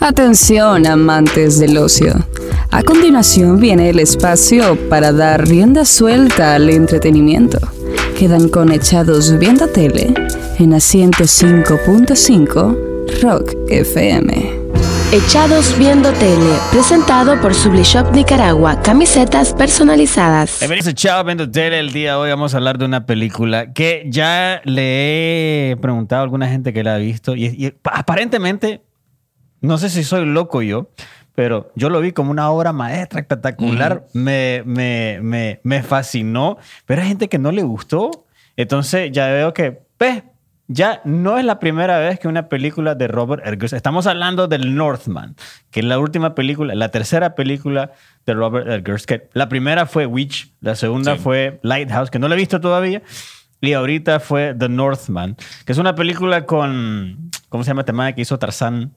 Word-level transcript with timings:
Atención, 0.00 0.86
amantes 0.86 1.60
del 1.60 1.76
ocio. 1.76 2.14
A 2.70 2.82
continuación 2.82 3.60
viene 3.60 3.90
el 3.90 3.98
espacio 3.98 4.74
para 4.88 5.12
dar 5.12 5.46
rienda 5.46 5.84
suelta 5.84 6.54
al 6.54 6.70
entretenimiento. 6.70 7.58
Quedan 8.18 8.48
conechados 8.48 9.38
viendo 9.38 9.68
tele 9.68 10.14
en 10.58 10.72
asiento 10.72 11.24
5.5 11.24 13.20
Rock 13.22 13.54
FM. 13.68 14.60
Echados 15.12 15.76
Viendo 15.76 16.12
Tele, 16.12 16.54
presentado 16.70 17.38
por 17.40 17.52
Sublishop 17.52 18.14
Nicaragua, 18.14 18.80
camisetas 18.80 19.52
personalizadas. 19.52 20.60
Bienvenidos 20.60 20.86
a 20.86 20.90
Echados 20.92 21.26
Viendo 21.26 21.50
Tele. 21.50 21.78
El 21.78 21.92
día 21.92 22.12
de 22.12 22.16
hoy 22.16 22.30
vamos 22.30 22.54
a 22.54 22.56
hablar 22.56 22.78
de 22.78 22.86
una 22.86 23.04
película 23.04 23.72
que 23.74 24.06
ya 24.08 24.62
le 24.64 25.72
he 25.72 25.76
preguntado 25.76 26.20
a 26.20 26.24
alguna 26.24 26.48
gente 26.48 26.72
que 26.72 26.84
la 26.84 26.94
ha 26.94 26.98
visto 26.98 27.34
y, 27.34 27.46
y 27.46 27.74
aparentemente, 27.84 28.82
no 29.60 29.78
sé 29.78 29.88
si 29.90 30.04
soy 30.04 30.26
loco 30.26 30.62
yo, 30.62 30.90
pero 31.34 31.70
yo 31.74 31.88
lo 31.90 32.00
vi 32.00 32.12
como 32.12 32.30
una 32.30 32.50
obra 32.50 32.72
maestra 32.72 33.20
espectacular. 33.20 34.06
me, 34.12 34.62
me, 34.66 35.18
me, 35.22 35.60
me 35.62 35.82
fascinó, 35.82 36.58
pero 36.86 37.02
hay 37.02 37.08
gente 37.08 37.28
que 37.28 37.38
no 37.38 37.52
le 37.52 37.62
gustó. 37.62 38.26
Entonces 38.56 39.10
ya 39.12 39.28
veo 39.28 39.54
que, 39.54 39.80
pues, 39.96 40.22
ya 40.72 41.00
no 41.04 41.38
es 41.38 41.44
la 41.44 41.58
primera 41.58 41.98
vez 41.98 42.18
que 42.20 42.28
una 42.28 42.48
película 42.48 42.94
de 42.94 43.08
Robert 43.08 43.44
Eggers, 43.46 43.72
estamos 43.72 44.06
hablando 44.06 44.46
del 44.48 44.76
Northman, 44.76 45.34
que 45.70 45.80
es 45.80 45.86
la 45.86 45.98
última 45.98 46.34
película, 46.34 46.74
la 46.74 46.90
tercera 46.90 47.34
película 47.34 47.90
de 48.26 48.34
Robert 48.34 48.68
Eggers, 48.68 49.06
que 49.06 49.28
la 49.32 49.48
primera 49.48 49.86
fue 49.86 50.06
Witch, 50.06 50.52
la 50.60 50.74
segunda 50.76 51.14
Sí. 51.16 51.22
fue 51.22 51.58
Lighthouse, 51.62 52.10
que 52.10 52.18
no 52.20 52.28
la 52.28 52.34
he 52.34 52.38
visto 52.38 52.60
todavía, 52.60 53.02
y 53.60 53.72
ahorita 53.72 54.20
fue 54.20 54.54
The 54.56 54.68
Northman, 54.68 55.36
que 55.64 55.72
es 55.72 55.78
una 55.78 55.94
película 55.96 56.46
con, 56.46 57.30
¿cómo 57.48 57.64
se 57.64 57.68
llama 57.70 57.84
man 57.92 58.14
que 58.14 58.20
hizo 58.20 58.38
Tarzán? 58.38 58.92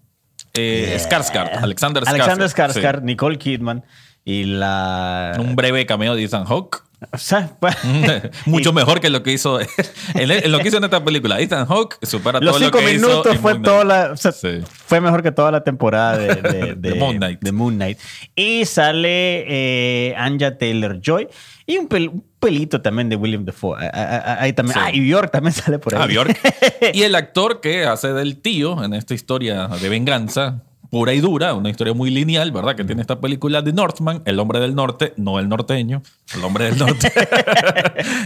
Eh, 0.56 0.98
Skarsgård, 1.00 1.50
Alexander 1.64 2.04
Skarsgård. 2.04 2.14
Alexander 2.22 2.48
Skarsgård, 2.50 3.00
Sí. 3.00 3.06
Nicole 3.06 3.38
Kidman 3.38 3.84
y 4.24 4.44
la... 4.46 5.36
Un 5.40 5.56
breve 5.56 5.86
cameo 5.86 6.16
de 6.16 6.24
Ethan 6.24 6.46
Hawke. 6.46 6.78
O 7.12 7.18
sea, 7.18 7.50
pues- 7.60 7.76
Mucho 8.46 8.72
mejor 8.72 9.02
que 9.02 9.10
lo 9.10 9.24
que 9.24 9.34
hizo 9.34 9.60
en, 9.60 9.68
en 10.16 10.52
lo 10.52 10.60
que 10.60 10.68
hizo 10.70 10.78
en 10.78 10.84
esta 10.86 11.04
película. 11.04 11.40
Ethan 11.40 11.66
Hawke 11.66 11.98
supera 12.04 12.40
Los 12.40 12.52
todo 12.52 12.60
lo 12.60 12.66
cinco 12.68 12.80
que 12.80 12.86
minutos 12.94 13.38
fue 13.40 13.60
toda 13.60 13.84
la, 13.84 14.12
o 14.14 14.18
sea, 14.18 14.32
Sí. 14.32 14.62
fue 14.86 15.02
mejor 15.02 15.22
que 15.24 15.32
toda 15.32 15.52
la 15.52 15.64
temporada 15.64 16.18
de, 16.18 16.36
de, 16.36 16.76
De 16.76 16.96
Moon 16.96 17.18
Knight. 17.18 17.40
de 17.42 17.52
Moon 17.52 17.76
Knight. 17.76 17.98
Y 18.36 18.64
sale 18.66 19.44
eh, 19.48 20.16
Anja 20.18 20.58
Taylor 20.58 21.00
Joy 21.02 21.28
y 21.66 21.78
un, 21.78 21.88
pel- 21.90 22.10
un 22.10 22.24
pelito 22.40 22.82
también 22.82 23.10
de 23.10 23.16
William 23.16 23.46
Defoe. 23.46 23.78
Ah, 23.80 23.90
ah, 23.94 24.24
ah, 24.26 24.38
Ahí 24.42 24.54
también. 24.54 24.74
Sí. 24.76 24.80
Ah, 24.84 24.92
y 24.94 25.00
Bjork 25.10 25.32
también 25.32 25.54
sale 25.54 25.80
por 25.80 25.96
ahí. 25.96 26.02
Ah, 26.04 26.08
Bjork. 26.08 26.38
Y 26.94 27.04
el 27.04 27.16
actor 27.16 27.62
que 27.62 27.86
hace 27.86 28.14
del 28.14 28.42
tío 28.42 28.84
en 28.84 28.94
esta 28.94 29.14
historia 29.14 29.68
de 29.68 29.90
venganza 29.90 30.64
pura 30.94 31.12
y 31.12 31.22
dura, 31.22 31.56
una 31.56 31.72
historia 31.72 31.92
muy 31.96 32.12
lineal, 32.12 32.52
¿verdad? 32.52 32.76
Que 32.76 32.84
tiene 32.84 33.02
esta 33.02 33.20
película 33.20 33.64
de 33.64 33.74
Northman, 33.74 34.22
el 34.26 34.38
hombre 34.38 34.60
del 34.60 34.76
norte, 34.76 35.12
no 35.18 35.40
el 35.40 35.50
norteño, 35.50 36.04
el 36.36 36.44
hombre 36.44 36.66
del 36.66 36.78
norte. 36.78 37.12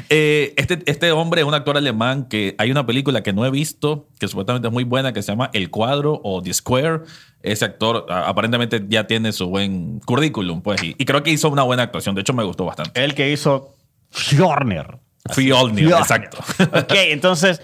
Eh, 0.10 0.54
este, 0.58 0.82
este 0.86 1.12
hombre 1.12 1.42
es 1.42 1.48
un 1.48 1.54
actor 1.54 1.78
alemán 1.78 2.26
que 2.30 2.56
hay 2.58 2.72
una 2.72 2.86
película 2.86 3.24
que 3.24 3.32
no 3.34 3.46
he 3.46 3.52
visto, 3.52 4.08
que 4.20 4.28
supuestamente 4.28 4.68
es 4.68 4.74
muy 4.74 4.84
buena, 4.84 5.14
que 5.14 5.22
se 5.22 5.32
llama 5.32 5.50
El 5.54 5.70
Cuadro 5.70 6.20
o 6.24 6.42
The 6.42 6.54
Square. 6.54 7.02
Ese 7.42 7.66
actor 7.66 8.06
a- 8.10 8.28
aparentemente 8.28 8.84
ya 8.90 9.08
tiene 9.08 9.32
su 9.32 9.48
buen 9.48 10.00
currículum, 10.02 10.62
pues, 10.62 10.82
y, 10.84 10.96
y 10.98 11.06
creo 11.06 11.24
que 11.24 11.32
hizo 11.32 11.50
una 11.50 11.64
buena 11.64 11.84
actuación. 11.84 12.16
De 12.16 12.22
hecho, 12.22 12.34
me 12.34 12.44
gustó 12.44 12.66
bastante. 12.66 13.02
El 13.04 13.14
que 13.16 13.32
hizo 13.32 13.74
Fjorner. 14.12 14.98
Fjorner. 15.32 15.86
exacto. 15.90 16.38
ok, 16.60 16.94
entonces. 17.10 17.62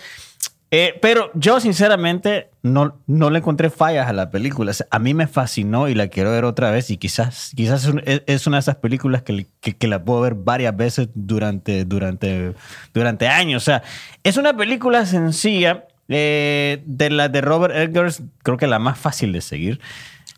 Eh, 0.76 0.98
pero 1.04 1.30
yo, 1.36 1.60
sinceramente, 1.60 2.50
no, 2.64 2.98
no 3.06 3.30
le 3.30 3.38
encontré 3.38 3.70
fallas 3.70 4.08
a 4.08 4.14
la 4.14 4.32
película. 4.32 4.72
O 4.72 4.74
sea, 4.74 4.88
a 4.90 4.98
mí 4.98 5.14
me 5.14 5.28
fascinó 5.28 5.88
y 5.88 5.94
la 5.94 6.08
quiero 6.08 6.32
ver 6.32 6.46
otra 6.46 6.72
vez. 6.72 6.90
Y 6.90 6.98
quizás, 6.98 7.52
quizás 7.56 7.84
es, 7.84 7.90
un- 7.90 8.02
es- 8.26 8.48
una 8.48 8.58
de 8.58 8.62
esas 8.62 8.78
películas 8.78 9.22
que, 9.22 9.46
que, 9.62 9.76
que 9.76 9.88
la 9.88 10.04
puedo 10.04 10.22
ver 10.22 10.34
varias 10.34 10.76
veces 10.76 11.10
durante, 11.14 11.86
durante, 11.86 12.54
durante 12.92 13.28
años. 13.28 13.62
O 13.62 13.66
sea, 13.66 13.84
es 14.24 14.38
una 14.38 14.58
película 14.58 15.06
sencilla. 15.06 15.86
eh, 16.10 16.82
de 16.86 17.10
la 17.12 17.30
de 17.30 17.40
Robert 17.42 17.74
Eggers, 17.76 18.24
creo 18.44 18.58
que 18.58 18.68
la 18.68 18.78
más 18.80 18.98
fácil 18.98 19.32
de 19.32 19.42
seguir. 19.42 19.80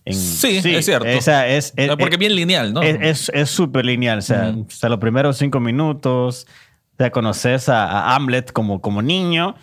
En- 0.05 0.13
Sí, 0.13 0.61
es 0.63 0.85
cierto. 0.85 1.07
O 1.17 1.21
sea, 1.21 1.47
es, 1.47 1.73
es- 1.77 1.89
Porque 1.95 2.15
es 2.15 2.19
bien 2.19 2.35
lineal, 2.35 2.71
¿no? 2.73 2.81
es- 2.83 2.99
Es 3.01 3.31
es 3.33 3.49
súper 3.49 3.85
lineal. 3.85 4.19
O 4.19 4.21
sea, 4.21 4.49
Ujú. 4.51 4.67
o 4.67 4.71
sea, 4.71 4.89
los 4.89 4.99
primeros 4.99 5.37
cinco 5.37 5.59
minutos, 5.61 6.45
sea, 6.97 7.09
conoces 7.11 7.67
a, 7.69 7.85
a 7.85 8.15
Hamlet 8.15 8.51
como, 8.51 8.79
como 8.81 9.01
niño 9.01 9.55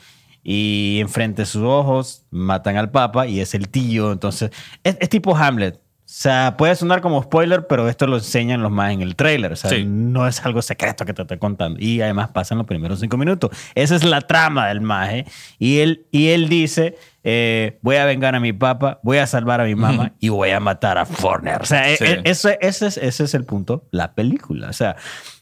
y 0.43 0.99
enfrente 1.01 1.43
de 1.43 1.47
sus 1.47 1.63
ojos 1.63 2.25
matan 2.31 2.77
al 2.77 2.91
papa 2.91 3.27
y 3.27 3.41
es 3.41 3.55
el 3.55 3.69
tío. 3.69 4.13
Entonces, 4.13 4.51
es, 4.85 4.97
es 5.01 5.09
tipo 5.09 5.37
Hamlet. 5.37 5.77
O 5.77 6.15
sea, 6.15 6.57
puede 6.59 6.77
sonar 6.77 7.01
como 7.01 7.23
spoiler, 7.23 7.67
pero 7.67 7.89
esto 7.89 8.07
lo 8.07 8.17
enseñan 8.17 8.61
los 8.61 8.71
más 8.71 8.93
en 8.93 9.01
el 9.01 9.17
trailer. 9.17 9.53
O 9.53 9.57
sea, 9.57 9.71
Sí. 9.71 9.85
no 9.87 10.27
es 10.29 10.45
algo 10.45 10.61
secreto 10.61 11.07
que 11.07 11.15
te 11.15 11.23
estoy 11.23 11.39
contando. 11.39 11.81
Y 11.81 12.03
además 12.03 12.29
pasan 12.33 12.59
los 12.59 12.67
primeros 12.67 13.01
cinco 13.01 13.17
minutos. 13.17 13.51
Esa 13.75 13.97
es 13.97 14.05
la 14.05 14.21
trama 14.21 14.69
del 14.69 14.83
maje. 14.83 15.25
Y 15.59 15.79
él, 15.79 16.07
y 16.11 16.29
él 16.29 16.51
dice, 16.51 16.99
eh, 17.25 17.79
voy 17.81 17.97
a 17.97 18.05
vengar 18.05 18.35
a 18.35 18.41
mi 18.41 18.53
papá, 18.53 19.01
voy 19.03 19.19
a 19.19 19.27
salvar 19.27 19.63
a 19.63 19.65
mi 19.65 19.75
mamá 19.75 20.13
y 20.21 20.29
voy 20.29 20.51
a 20.51 20.61
matar 20.61 20.99
a 20.99 21.07
Forner. 21.07 21.63
O 21.63 21.65
sea, 21.65 21.85
Sí. 21.97 22.05
e- 22.05 22.11
e- 22.13 22.21
ese, 22.25 22.59
ese 22.61 22.89
es, 22.89 22.97
ese 22.99 23.25
es 23.25 23.33
el 23.33 23.45
punto, 23.47 23.87
la 23.91 24.15
película. 24.15 24.69
O 24.69 24.73
sea, 24.75 24.97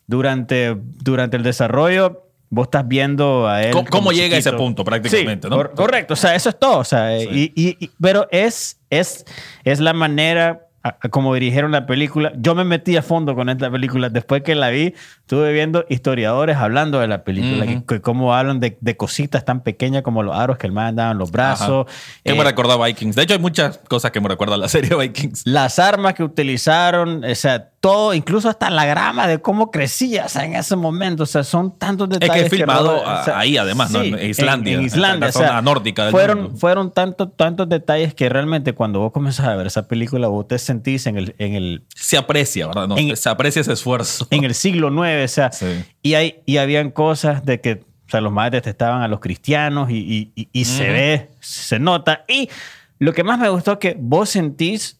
durante, 0.06 0.76
durante 1.02 1.36
el 1.36 1.42
desarrollo, 1.42 2.29
vos 2.50 2.64
estás 2.66 2.86
viendo 2.86 3.48
a 3.48 3.62
él. 3.62 3.72
¿Cómo- 3.88 4.12
llega 4.12 4.36
a 4.36 4.38
ese 4.38 4.52
punto, 4.52 4.84
prácticamente, 4.84 5.46
Sí, 5.46 5.50
no? 5.50 5.56
cor- 5.56 5.72
correcto, 5.74 6.14
o 6.14 6.16
sea, 6.16 6.34
eso 6.34 6.48
es 6.50 6.58
todo. 6.58 6.78
O 6.80 6.84
sea, 6.84 7.18
Sí. 7.18 7.52
y, 7.54 7.68
y- 7.68 7.76
y- 7.86 7.90
pero 8.00 8.26
es, 8.30 8.78
es, 8.90 9.24
es 9.64 9.80
la 9.80 9.92
manera 9.92 10.66
a- 10.82 10.96
a 11.02 11.08
como 11.10 11.34
dirigieron 11.34 11.72
la 11.72 11.84
película. 11.84 12.32
Yo 12.38 12.54
me 12.54 12.64
metí 12.64 12.96
a 12.96 13.02
fondo 13.02 13.34
con 13.34 13.50
esta 13.50 13.70
película. 13.70 14.08
Después 14.08 14.42
que 14.42 14.54
la 14.54 14.70
vi, 14.70 14.94
estuve 15.20 15.52
viendo 15.52 15.84
historiadores 15.90 16.56
hablando 16.56 16.98
de 17.00 17.06
la 17.06 17.22
película, 17.22 17.66
que, 17.66 17.84
que 17.84 18.00
cómo 18.00 18.34
hablan 18.34 18.60
de, 18.60 18.78
de 18.80 18.96
cositas 18.96 19.44
tan 19.44 19.62
pequeñas 19.62 20.02
como 20.02 20.22
los 20.22 20.34
aros 20.34 20.56
que 20.56 20.66
el 20.66 20.72
man 20.72 20.86
andaba 20.86 21.10
en 21.12 21.18
los 21.18 21.30
brazos. 21.32 21.84
Que 22.24 22.32
eh, 22.32 22.34
me 22.34 22.44
recuerda 22.44 22.74
a 22.82 22.86
Vikings. 22.86 23.14
De 23.14 23.22
hecho, 23.24 23.34
hay 23.34 23.40
muchas 23.40 23.76
cosas 23.90 24.10
que 24.10 24.22
me 24.22 24.28
recuerdan 24.28 24.54
a 24.58 24.62
la 24.62 24.68
serie 24.70 24.96
Vikings. 24.96 25.42
las 25.44 25.78
armas 25.78 26.14
que 26.14 26.24
utilizaron, 26.24 27.24
o 27.26 27.34
sea, 27.34 27.68
todo, 27.80 28.12
incluso 28.12 28.50
hasta 28.50 28.68
la 28.68 28.84
grama 28.84 29.26
de 29.26 29.40
cómo 29.40 29.70
crecía, 29.70 30.26
o 30.26 30.28
sea, 30.28 30.44
en 30.44 30.54
ese 30.54 30.76
momento, 30.76 31.22
o 31.22 31.26
sea, 31.26 31.42
son 31.44 31.78
tantos 31.78 32.08
que 32.10 32.18
detalles. 32.18 32.44
es 32.44 32.50
filmado 32.50 32.90
Robert- 32.98 33.20
o 33.22 33.24
sea, 33.24 33.38
ahí, 33.38 33.56
además, 33.56 33.90
¿no? 33.90 34.02
En 34.02 34.18
Islandia, 34.30 34.74
En, 34.74 34.80
en 34.80 34.84
Islandia, 34.86 35.20
la 35.20 35.28
o 35.28 35.32
sea, 35.32 35.48
zona 35.48 35.62
nórdica 35.62 36.02
del 36.04 36.10
fueron, 36.12 36.42
mundo. 36.42 36.58
fueron 36.58 36.92
tantos, 36.92 37.34
tantos 37.36 37.68
detalles 37.70 38.12
que 38.14 38.28
realmente 38.28 38.74
cuando 38.74 39.00
vos 39.00 39.12
comenzás 39.12 39.46
a 39.46 39.56
ver 39.56 39.66
esa 39.66 39.88
película, 39.88 40.28
vos 40.28 40.46
te 40.46 40.58
sentís 40.58 41.06
en 41.06 41.16
el, 41.16 41.34
en 41.38 41.54
el, 41.54 41.84
Se 41.94 42.18
aprecia, 42.18 42.66
¿verdad? 42.66 42.86
No, 42.86 42.98
En- 42.98 43.16
se 43.16 43.28
aprecia 43.30 43.60
ese 43.60 43.72
esfuerzo. 43.72 44.26
en 44.30 44.44
el 44.44 44.54
siglo 44.54 44.88
IX, 44.92 45.24
o 45.24 45.28
sea, 45.28 45.50
Sí. 45.50 45.66
y, 46.02 46.14
hay, 46.14 46.42
y 46.44 46.58
habían 46.58 46.90
cosas 46.90 47.46
de 47.46 47.62
que, 47.62 47.72
o 48.06 48.10
sea, 48.10 48.20
los 48.20 48.30
más 48.32 48.50
detestaban 48.50 49.00
a 49.00 49.08
los 49.08 49.20
cristianos 49.20 49.88
y, 49.90 49.96
y- 49.96 50.32
y- 50.34 50.48
y 50.52 50.64
se 50.66 50.90
ve, 50.90 51.30
se 51.40 51.78
nota. 51.78 52.26
Y 52.28 52.50
lo 52.98 53.14
que 53.14 53.24
más 53.24 53.38
me 53.38 53.48
gustó 53.48 53.72
es 53.72 53.78
que 53.78 53.96
vos 53.98 54.28
sentís, 54.28 54.99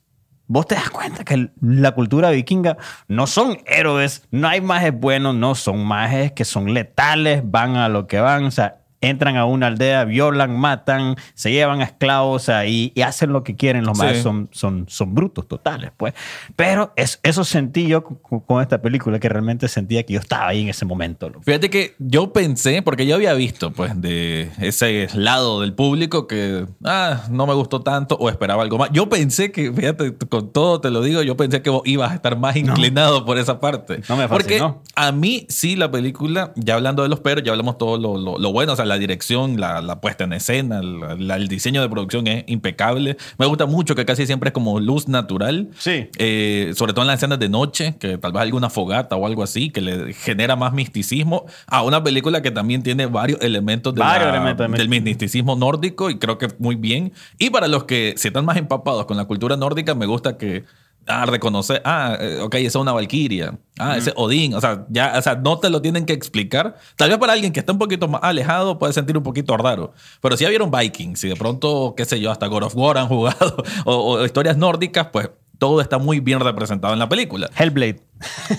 vos 0.50 0.66
te 0.66 0.74
das 0.74 0.90
cuenta 0.90 1.22
que 1.22 1.52
la 1.60 1.92
cultura 1.92 2.30
vikinga 2.30 2.76
no 3.06 3.28
son 3.28 3.58
héroes, 3.66 4.26
no 4.32 4.48
hay 4.48 4.60
majes 4.60 4.92
buenos, 4.92 5.32
no 5.36 5.54
son 5.54 5.84
majes 5.84 6.32
que 6.32 6.44
son 6.44 6.74
letales, 6.74 7.42
van 7.44 7.76
a 7.76 7.88
lo 7.88 8.08
que 8.08 8.18
van, 8.18 8.46
o 8.46 8.50
sea, 8.50 8.79
entran 9.00 9.36
a 9.36 9.44
una 9.46 9.68
aldea, 9.68 10.04
violan, 10.04 10.58
matan, 10.58 11.16
se 11.34 11.50
llevan 11.52 11.80
a 11.80 11.84
esclavos 11.84 12.42
sea, 12.42 12.66
y, 12.66 12.92
hacen 13.02 13.32
lo 13.32 13.42
que 13.44 13.56
quieren. 13.56 13.84
Los 13.84 13.96
Sí. 13.98 14.04
majes 14.04 14.22
son, 14.22 14.48
son, 14.52 14.84
son 14.88 15.14
brutos 15.14 15.48
totales, 15.48 15.90
pues. 15.96 16.14
Pero 16.56 16.92
es- 16.96 17.18
eso 17.22 17.44
sentí 17.44 17.86
yo 17.86 18.04
con, 18.04 18.40
con 18.40 18.62
esta 18.62 18.82
película, 18.82 19.18
que 19.18 19.28
realmente 19.28 19.68
sentía 19.68 20.02
que 20.04 20.14
yo 20.14 20.20
estaba 20.20 20.48
ahí 20.48 20.62
en 20.62 20.68
ese 20.68 20.84
momento. 20.84 21.30
Fíjate 21.42 21.70
que 21.70 21.94
yo 21.98 22.32
pensé, 22.32 22.82
porque 22.82 23.06
yo 23.06 23.14
había 23.14 23.32
visto, 23.34 23.72
pues, 23.72 24.00
de 24.00 24.50
ese 24.60 25.08
lado 25.14 25.60
del 25.60 25.72
público 25.74 26.26
que, 26.26 26.66
ah, 26.84 27.22
no 27.30 27.46
me 27.46 27.54
gustó 27.54 27.80
tanto 27.82 28.16
o 28.16 28.28
esperaba 28.28 28.62
algo 28.62 28.78
más. 28.78 28.90
Yo 28.92 29.08
pensé 29.08 29.50
que, 29.52 29.72
fíjate, 29.72 30.14
con 30.28 30.52
todo 30.52 30.80
te 30.80 30.90
lo 30.90 31.00
digo, 31.02 31.22
yo 31.22 31.36
pensé 31.36 31.62
que 31.62 31.70
vos 31.70 31.82
ibas 31.84 32.12
a 32.12 32.14
estar 32.14 32.38
más 32.38 32.56
inclinado 32.56 33.24
por 33.24 33.38
esa 33.38 33.60
parte. 33.60 34.00
No 34.08 34.16
me 34.16 34.28
Porque 34.28 34.58
fascinó. 34.58 34.82
a 34.94 35.12
mí 35.12 35.46
sí 35.48 35.76
la 35.76 35.90
película, 35.90 36.52
ya 36.56 36.74
hablando 36.74 37.02
de 37.02 37.08
los 37.08 37.20
peros, 37.20 37.44
ya 37.44 37.52
hablamos 37.52 37.78
todo 37.78 37.96
lo, 37.98 38.16
lo- 38.18 38.38
lo 38.38 38.52
bueno, 38.52 38.72
o 38.72 38.76
sea, 38.76 38.84
la 38.90 38.98
dirección, 38.98 39.58
la, 39.58 39.80
la 39.80 40.00
puesta 40.02 40.24
en 40.24 40.34
escena, 40.34 40.82
la- 40.82 41.14
la- 41.14 41.36
el 41.36 41.48
diseño 41.48 41.80
de 41.80 41.88
producción 41.88 42.26
es 42.26 42.44
impecable. 42.46 43.16
Me 43.38 43.46
gusta 43.46 43.64
mucho 43.64 43.94
que 43.94 44.04
casi 44.04 44.26
siempre 44.26 44.48
es 44.48 44.52
como 44.52 44.78
luz 44.80 45.08
natural. 45.08 45.68
Sí. 45.78 46.08
Eh, 46.18 46.72
sobre 46.76 46.92
todo 46.92 47.02
en 47.02 47.06
las 47.08 47.16
escenas 47.16 47.38
de 47.38 47.48
noche, 47.48 47.94
que 47.98 48.18
tal 48.18 48.32
vez 48.32 48.42
alguna 48.42 48.68
fogata 48.68 49.16
o 49.16 49.24
algo 49.26 49.42
así, 49.42 49.70
que 49.70 49.80
le 49.80 50.12
genera 50.12 50.56
más 50.56 50.72
misticismo 50.74 51.46
a 51.66 51.82
una 51.82 52.02
película 52.04 52.42
que 52.42 52.50
también 52.50 52.82
tiene 52.82 53.06
varios 53.06 53.40
elementos, 53.40 53.94
de 53.94 54.00
Varios 54.00 54.28
la- 54.28 54.36
elementos 54.36 54.70
de 54.70 54.76
del 54.78 54.88
misticismo 54.88 55.56
nórdico 55.56 56.10
y 56.10 56.18
creo 56.18 56.36
que 56.36 56.48
muy 56.58 56.74
bien. 56.76 57.12
Y 57.38 57.50
para 57.50 57.68
los 57.68 57.84
que 57.84 58.14
se 58.16 58.28
están 58.28 58.44
más 58.44 58.56
empapados 58.58 59.06
con 59.06 59.16
la 59.16 59.24
cultura 59.24 59.56
nórdica, 59.56 59.94
me 59.94 60.06
gusta 60.06 60.36
que 60.36 60.64
ah, 61.06 61.26
reconocer, 61.26 61.82
ah, 61.84 62.18
ok, 62.42 62.54
esa 62.56 62.66
es 62.66 62.74
una 62.76 62.92
Valkyria, 62.92 63.58
ah, 63.78 63.96
ese 63.96 64.10
es 64.10 64.16
Odín, 64.16 64.54
o 64.54 64.60
sea, 64.60 64.86
ya, 64.88 65.14
o 65.16 65.22
sea, 65.22 65.34
no 65.36 65.58
te 65.58 65.70
lo 65.70 65.82
tienen 65.82 66.06
que 66.06 66.12
explicar. 66.12 66.76
Tal 66.96 67.10
vez 67.10 67.18
para 67.18 67.32
alguien 67.32 67.52
que 67.52 67.60
está 67.60 67.72
un 67.72 67.78
poquito 67.78 68.08
más 68.08 68.22
alejado 68.22 68.78
puede 68.78 68.92
sentir 68.92 69.16
un 69.16 69.22
poquito 69.22 69.56
raro, 69.56 69.92
pero 70.20 70.36
si 70.36 70.44
ya 70.44 70.50
vieron 70.50 70.70
Vikings 70.70 71.24
y 71.24 71.28
de 71.28 71.36
pronto, 71.36 71.94
qué 71.96 72.04
sé 72.04 72.20
yo, 72.20 72.30
hasta 72.30 72.46
God 72.46 72.64
of 72.64 72.76
War 72.76 72.98
han 72.98 73.08
jugado 73.08 73.56
o, 73.84 73.94
o 73.94 74.24
historias 74.24 74.56
nórdicas, 74.56 75.08
pues 75.12 75.30
todo 75.60 75.82
está 75.82 75.98
muy 75.98 76.20
bien 76.20 76.40
representado 76.40 76.94
en 76.94 76.98
la 76.98 77.08
película. 77.08 77.50
Hellblade. 77.54 78.00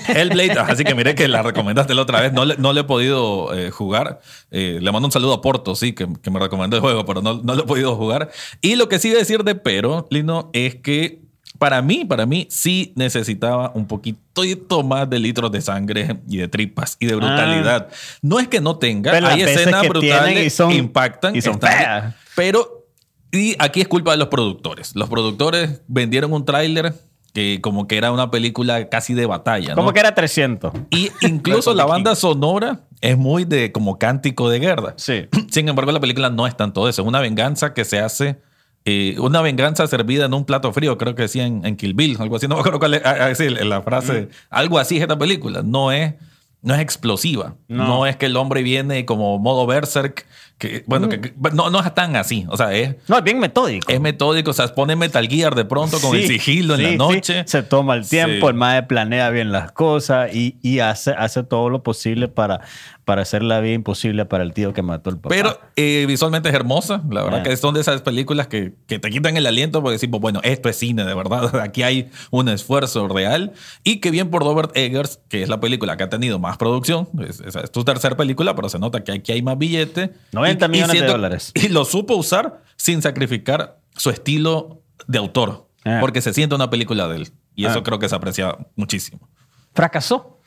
Hellblade, 0.07 0.51
así 0.59 0.83
que 0.83 0.93
mire 0.93 1.15
que 1.15 1.27
la 1.27 1.41
recomendaste 1.41 1.95
la 1.95 2.03
otra 2.03 2.21
vez. 2.21 2.31
No 2.31 2.45
le, 2.45 2.55
no 2.57 2.73
le 2.73 2.81
he 2.81 2.83
podido 2.83 3.53
eh, 3.57 3.71
jugar. 3.71 4.21
Eh, 4.51 4.77
le 4.79 4.91
mando 4.91 5.07
un 5.07 5.11
saludo 5.11 5.33
a 5.33 5.41
Porto, 5.41 5.75
sí, 5.75 5.93
que, 5.93 6.07
que 6.21 6.29
me 6.29 6.39
recomendó 6.39 6.77
el 6.77 6.81
juego, 6.81 7.03
pero 7.03 7.21
no, 7.21 7.41
no 7.41 7.55
lo 7.55 7.63
he 7.63 7.65
podido 7.65 7.95
jugar. 7.95 8.29
Y 8.61 8.75
lo 8.75 8.87
que 8.87 8.99
sí 8.99 9.09
decir 9.09 9.43
de 9.43 9.55
pero, 9.55 10.07
Lino, 10.11 10.51
es 10.53 10.75
que 10.75 11.23
para 11.61 11.79
mí, 11.83 12.05
para 12.05 12.25
mí, 12.25 12.47
sí 12.49 12.91
necesitaba 12.95 13.71
un 13.75 13.85
poquito 13.85 14.81
más 14.81 15.07
de 15.07 15.19
litros 15.19 15.51
de 15.51 15.61
sangre 15.61 16.19
y 16.27 16.37
de 16.37 16.47
tripas 16.47 16.97
y 16.99 17.05
de 17.05 17.13
brutalidad. 17.13 17.87
No 18.23 18.39
es 18.39 18.47
que 18.47 18.59
no 18.59 18.77
tenga, 18.77 19.11
Pero 19.11 19.27
hay 19.27 19.43
escenas 19.43 19.87
brutales 19.87 20.43
y 20.43 20.49
son- 20.49 20.71
impactan. 20.71 21.35
y 21.35 21.41
son 21.43 21.61
feas. 21.61 22.15
Pero, 22.35 22.87
y 23.31 23.55
aquí 23.59 23.79
es 23.79 23.87
culpa 23.87 24.09
de 24.09 24.17
los 24.17 24.29
productores. 24.29 24.95
Los 24.95 25.07
productores 25.07 25.83
vendieron 25.87 26.33
un 26.33 26.45
tráiler 26.45 26.95
que 27.31 27.59
como 27.61 27.85
que 27.87 27.95
era 27.97 28.11
una 28.11 28.31
película 28.31 28.89
casi 28.89 29.13
de 29.13 29.27
batalla. 29.27 29.69
¿no? 29.69 29.75
Como 29.75 29.93
que 29.93 29.99
era 29.99 30.15
300. 30.15 30.73
Y 30.89 31.11
incluso 31.21 31.75
la 31.75 31.85
banda 31.85 32.15
sonora 32.15 32.87
es 33.01 33.19
muy 33.19 33.45
de 33.45 33.71
como 33.71 33.99
cántico 33.99 34.49
de 34.49 34.57
guerra. 34.57 34.95
Sí. 34.97 35.27
Sin 35.51 35.69
embargo, 35.69 35.91
la 35.91 35.99
película 35.99 36.31
no 36.31 36.47
es 36.47 36.57
tanto 36.57 36.89
eso. 36.89 37.03
Es 37.03 37.07
una 37.07 37.19
venganza 37.19 37.75
que 37.75 37.85
se 37.85 37.99
hace. 37.99 38.41
Eh, 38.85 39.15
una 39.19 39.41
venganza 39.41 39.85
servida 39.87 40.25
en 40.25 40.33
un 40.33 40.45
plato 40.45 40.73
frío, 40.73 40.97
creo 40.97 41.13
que 41.13 41.23
decía 41.23 41.45
en, 41.45 41.65
en 41.65 41.75
Kill 41.75 41.93
Bill, 41.93 42.17
algo 42.19 42.35
así. 42.35 42.47
No 42.47 42.55
me 42.55 42.61
acuerdo 42.61 42.79
cuál 42.79 42.95
es, 42.95 43.01
ah, 43.05 43.15
ah, 43.19 43.35
sí, 43.35 43.49
la 43.49 43.81
frase. 43.81 44.29
Algo 44.49 44.79
así 44.79 44.97
es 44.97 45.03
esta 45.03 45.17
película. 45.17 45.61
No 45.63 45.91
es, 45.91 46.15
no 46.61 46.73
es 46.73 46.81
explosiva. 46.81 47.55
No. 47.67 47.87
No. 47.87 48.05
es 48.07 48.15
que 48.15 48.25
el 48.25 48.35
hombre 48.37 48.63
viene 48.63 49.05
como 49.05 49.37
modo 49.37 49.67
berserk. 49.67 50.25
Que, 50.61 50.83
bueno, 50.85 51.07
mm. 51.07 51.09
que, 51.09 51.33
no, 51.53 51.71
no 51.71 51.79
es 51.79 51.95
tan 51.95 52.15
así. 52.15 52.45
O 52.47 52.55
sea, 52.55 52.71
es. 52.71 52.95
No, 53.07 53.17
es 53.17 53.23
bien 53.23 53.39
metódico. 53.39 53.91
Es 53.91 53.99
metódico. 53.99 54.51
O 54.51 54.53
sea, 54.53 54.67
pone 54.67 54.95
Metal 54.95 55.27
Gear 55.27 55.55
de 55.55 55.65
pronto 55.65 55.99
con 55.99 56.11
sí, 56.11 56.17
el 56.21 56.27
sigilo 56.27 56.77
sí, 56.77 56.85
en 56.85 56.91
la 56.91 56.97
noche. 56.97 57.39
Sí. 57.39 57.43
Se 57.47 57.63
toma 57.63 57.95
el 57.95 58.07
tiempo, 58.07 58.47
el 58.47 58.53
MAE 58.53 58.83
planea 58.83 59.31
bien 59.31 59.51
las 59.51 59.71
cosas 59.71 60.31
y, 60.35 60.59
y, 60.61 60.77
hace, 60.77 61.13
hace 61.17 61.41
todo 61.41 61.71
lo 61.71 61.81
posible 61.81 62.27
para, 62.27 62.61
para 63.05 63.23
hacer 63.23 63.41
la 63.41 63.59
vida 63.59 63.73
imposible 63.73 64.25
para 64.25 64.43
el 64.43 64.53
tío 64.53 64.71
que 64.71 64.83
mató 64.83 65.09
al 65.09 65.17
papá. 65.17 65.33
Pero 65.33 65.59
eh, 65.75 66.05
visualmente 66.07 66.49
es 66.49 66.53
hermosa. 66.53 67.01
La 67.09 67.23
verdad 67.23 67.41
que 67.41 67.57
son 67.57 67.73
de 67.73 67.81
esas 67.81 68.03
películas 68.03 68.45
que, 68.45 68.75
que 68.85 68.99
te 68.99 69.09
quitan 69.09 69.35
el 69.37 69.47
aliento 69.47 69.81
porque 69.81 69.93
decimos, 69.93 70.21
bueno, 70.21 70.41
esto 70.43 70.69
es 70.69 70.77
cine, 70.77 71.05
de 71.05 71.15
verdad. 71.15 71.55
Aquí 71.59 71.81
hay 71.81 72.11
un 72.29 72.49
esfuerzo 72.49 73.07
real. 73.07 73.53
Y 73.83 73.99
que 73.99 74.11
bien 74.11 74.29
por 74.29 74.43
Robert 74.43 74.77
Eggers, 74.77 75.19
que 75.27 75.41
es 75.41 75.49
la 75.49 75.59
película 75.59 75.97
que 75.97 76.03
ha 76.03 76.09
tenido 76.09 76.37
más 76.37 76.57
producción. 76.57 77.09
Es, 77.27 77.39
es, 77.39 77.55
es 77.55 77.71
tu 77.71 77.83
tercera 77.83 78.15
película, 78.15 78.55
pero 78.55 78.69
se 78.69 78.77
nota 78.77 79.03
que 79.03 79.11
aquí 79.11 79.31
hay 79.31 79.41
más 79.41 79.57
billete. 79.57 80.13
No 80.31 80.50
40 80.57 80.67
millones 80.67 81.01
de 81.01 81.07
dólares. 81.07 81.51
Y 81.55 81.69
lo 81.69 81.85
supo 81.85 82.15
usar 82.15 82.63
sin 82.75 83.01
sacrificar 83.01 83.79
su 83.95 84.09
estilo 84.09 84.81
de 85.07 85.17
autor, 85.17 85.67
ah. 85.85 85.97
porque 85.99 86.21
se 86.21 86.33
siente 86.33 86.55
una 86.55 86.69
película 86.69 87.07
de 87.07 87.17
él. 87.17 87.31
Y 87.55 87.65
eso 87.65 87.79
ah. 87.79 87.83
creo 87.83 87.99
que 87.99 88.09
se 88.09 88.15
aprecia 88.15 88.57
muchísimo. 88.75 89.29
¿Fracasó? 89.73 90.39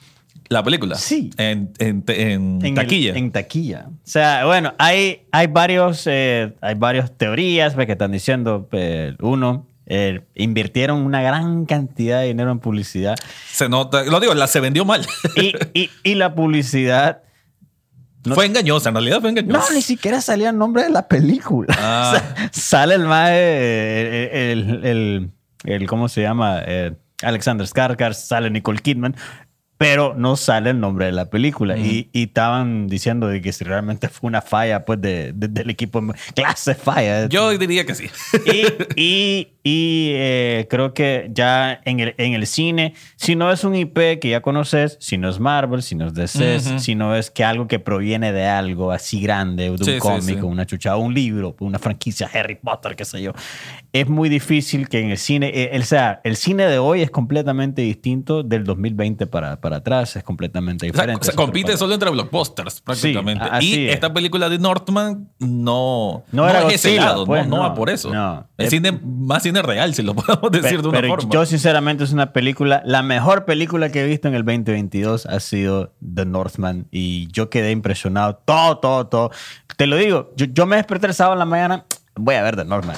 La 0.48 0.62
película. 0.62 0.96
Sí. 0.96 1.30
En, 1.36 1.72
taquilla. 2.74 3.14
En 3.14 3.32
taquilla. 3.32 3.86
O 3.88 3.92
sea, 4.02 4.44
bueno, 4.44 4.74
hay, 4.78 5.26
hay, 5.32 5.46
varios, 5.46 6.06
eh, 6.06 6.54
hay 6.60 6.74
varias 6.74 7.16
teorías 7.16 7.74
pues, 7.74 7.86
que 7.86 7.92
están 7.92 8.12
diciendo. 8.12 8.68
Eh, 8.72 9.16
uno, 9.20 9.66
eh, 9.86 10.20
invirtieron 10.34 11.00
una 11.00 11.22
gran 11.22 11.64
cantidad 11.64 12.20
de 12.20 12.28
dinero 12.28 12.50
en 12.50 12.58
publicidad. 12.58 13.16
Se 13.50 13.68
nota, 13.68 14.04
lo 14.04 14.20
digo, 14.20 14.34
la 14.34 14.46
se 14.46 14.60
vendió 14.60 14.84
mal. 14.84 15.06
Y, 15.36 15.90
y 16.02 16.14
la 16.14 16.34
publicidad 16.34 17.22
no- 18.24 18.34
fue 18.34 18.46
engañosa, 18.46 18.88
en 18.88 18.94
realidad 18.94 19.20
fue 19.20 19.30
engañosa. 19.30 19.58
No, 19.68 19.74
ni 19.74 19.82
siquiera 19.82 20.20
salía 20.20 20.50
el 20.50 20.58
nombre 20.58 20.82
de 20.84 20.90
la 20.90 21.06
película. 21.08 21.74
Ah. 21.78 22.12
O 22.14 22.18
sea, 22.18 22.50
sale 22.52 22.94
el 22.94 23.06
eh, 23.10 24.52
el, 24.52 24.84
el, 24.84 25.30
el- 25.64 25.86
¿cómo 25.86 26.08
se 26.08 26.22
llama? 26.22 26.60
Eh, 26.66 26.92
Alexander 27.22 27.66
Skarsgård, 27.66 28.14
sale 28.14 28.50
Nicole 28.50 28.80
Kidman, 28.80 29.16
pero 29.78 30.14
no 30.16 30.36
sale 30.36 30.70
el 30.70 30.80
nombre 30.80 31.06
de 31.06 31.12
la 31.12 31.30
película. 31.30 31.76
y, 31.76 32.08
y 32.12 32.24
estaban 32.24 32.86
diciendo 32.86 33.26
de 33.28 33.40
que 33.40 33.52
si 33.52 33.64
realmente 33.64 34.08
fue 34.08 34.28
una 34.28 34.40
falla 34.42 34.84
pues 34.84 35.00
de, 35.00 35.32
de- 35.34 35.48
del 35.48 35.70
equipo, 35.70 36.02
clase 36.34 36.74
falla. 36.74 37.26
Yo 37.28 37.56
diría 37.58 37.84
que 37.86 37.94
sí. 37.94 38.10
Y, 38.46 38.66
y- 39.00 39.48
y, 39.66 40.10
eh, 40.12 40.66
creo 40.68 40.92
que 40.92 41.30
ya 41.32 41.80
en 41.86 41.98
el, 42.00 42.14
en 42.18 42.34
el 42.34 42.46
cine, 42.46 42.92
si 43.16 43.34
no 43.34 43.50
es 43.50 43.64
un 43.64 43.74
IP 43.74 44.20
que 44.20 44.28
ya 44.28 44.42
conoces, 44.42 44.98
si 45.00 45.16
no 45.16 45.28
es 45.30 45.40
Marvel, 45.40 45.82
si 45.82 45.94
no 45.94 46.06
es 46.06 46.12
DC, 46.14 46.56
Ujú. 46.58 46.78
si 46.78 46.94
no 46.94 47.16
es 47.16 47.30
que 47.30 47.42
algo 47.44 47.66
que 47.66 47.78
proviene 47.78 48.30
de 48.32 48.46
algo 48.46 48.92
así 48.92 49.20
grande, 49.20 49.64
de 49.64 49.70
un 49.70 49.78
Sí, 49.78 49.92
sí, 49.94 49.98
cómic, 49.98 50.22
sí. 50.36 50.40
o 50.42 50.46
una 50.46 50.66
chuchada, 50.66 50.96
un 50.98 51.14
libro, 51.14 51.56
una 51.60 51.78
franquicia, 51.78 52.30
Harry 52.34 52.56
Potter, 52.56 52.94
qué 52.94 53.06
sé 53.06 53.22
yo, 53.22 53.32
es 53.92 54.06
muy 54.08 54.28
difícil 54.28 54.88
que 54.88 55.00
en 55.00 55.10
el 55.10 55.18
cine, 55.18 55.50
eh, 55.54 55.78
o 55.78 55.82
sea, 55.82 56.20
el 56.24 56.36
cine 56.36 56.66
de 56.66 56.78
hoy 56.78 57.00
es 57.00 57.10
completamente 57.10 57.80
distinto 57.80 58.42
del 58.42 58.64
2020 58.64 59.26
para, 59.26 59.60
para 59.62 59.76
atrás, 59.76 60.14
es 60.16 60.22
completamente 60.24 60.90
O 60.90 60.92
sea, 60.92 61.02
diferente. 61.04 61.24
se 61.24 61.30
es 61.30 61.36
compite 61.36 61.76
solo 61.78 61.94
entre 61.94 62.10
blockbusters, 62.10 62.82
prácticamente. 62.82 63.46
Sí, 63.60 63.66
y 63.80 63.88
es. 63.88 63.94
esta 63.94 64.12
película 64.12 64.50
de 64.50 64.58
Northman 64.58 65.30
no, 65.38 66.22
No 66.32 66.46
era 66.46 66.66
es 66.68 66.74
ese 66.84 66.96
lado, 66.96 67.24
pues, 67.24 67.44
no, 67.46 67.50
no 67.50 67.62
no, 67.62 67.62
va 67.70 67.74
por 67.74 67.88
eso. 67.88 68.12
no. 68.12 68.46
Es 68.58 68.66
Eh, 68.66 68.70
cine, 68.70 68.92
más 69.02 69.42
cine 69.54 69.62
real, 69.62 69.94
si 69.94 70.02
lo 70.02 70.14
podemos 70.14 70.50
decir 70.50 70.76
Pe- 70.76 70.82
de 70.82 70.88
una 70.88 71.00
pero 71.00 71.08
forma. 71.14 71.30
yo 71.32 71.46
sinceramente 71.46 72.04
es 72.04 72.12
una 72.12 72.32
película, 72.32 72.82
la 72.84 73.02
mejor 73.02 73.44
película 73.44 73.90
que 73.90 74.02
he 74.02 74.06
visto 74.06 74.28
en 74.28 74.34
el 74.34 74.44
2022 74.44 75.26
ha 75.26 75.40
sido 75.40 75.94
The 76.14 76.24
Northman 76.26 76.86
y 76.90 77.28
yo 77.32 77.50
quedé 77.50 77.70
impresionado, 77.70 78.36
todo, 78.44 78.78
todo, 78.78 79.06
todo. 79.06 79.30
Te 79.76 79.86
lo 79.86 79.96
digo, 79.96 80.32
yo, 80.36 80.46
yo 80.46 80.66
me 80.66 80.76
desperté 80.76 81.06
el 81.06 81.14
sábado 81.14 81.34
en 81.34 81.38
la 81.40 81.44
mañana, 81.46 81.84
voy 82.16 82.34
a 82.36 82.42
ver 82.42 82.56
The 82.56 82.64
Northman. 82.64 82.96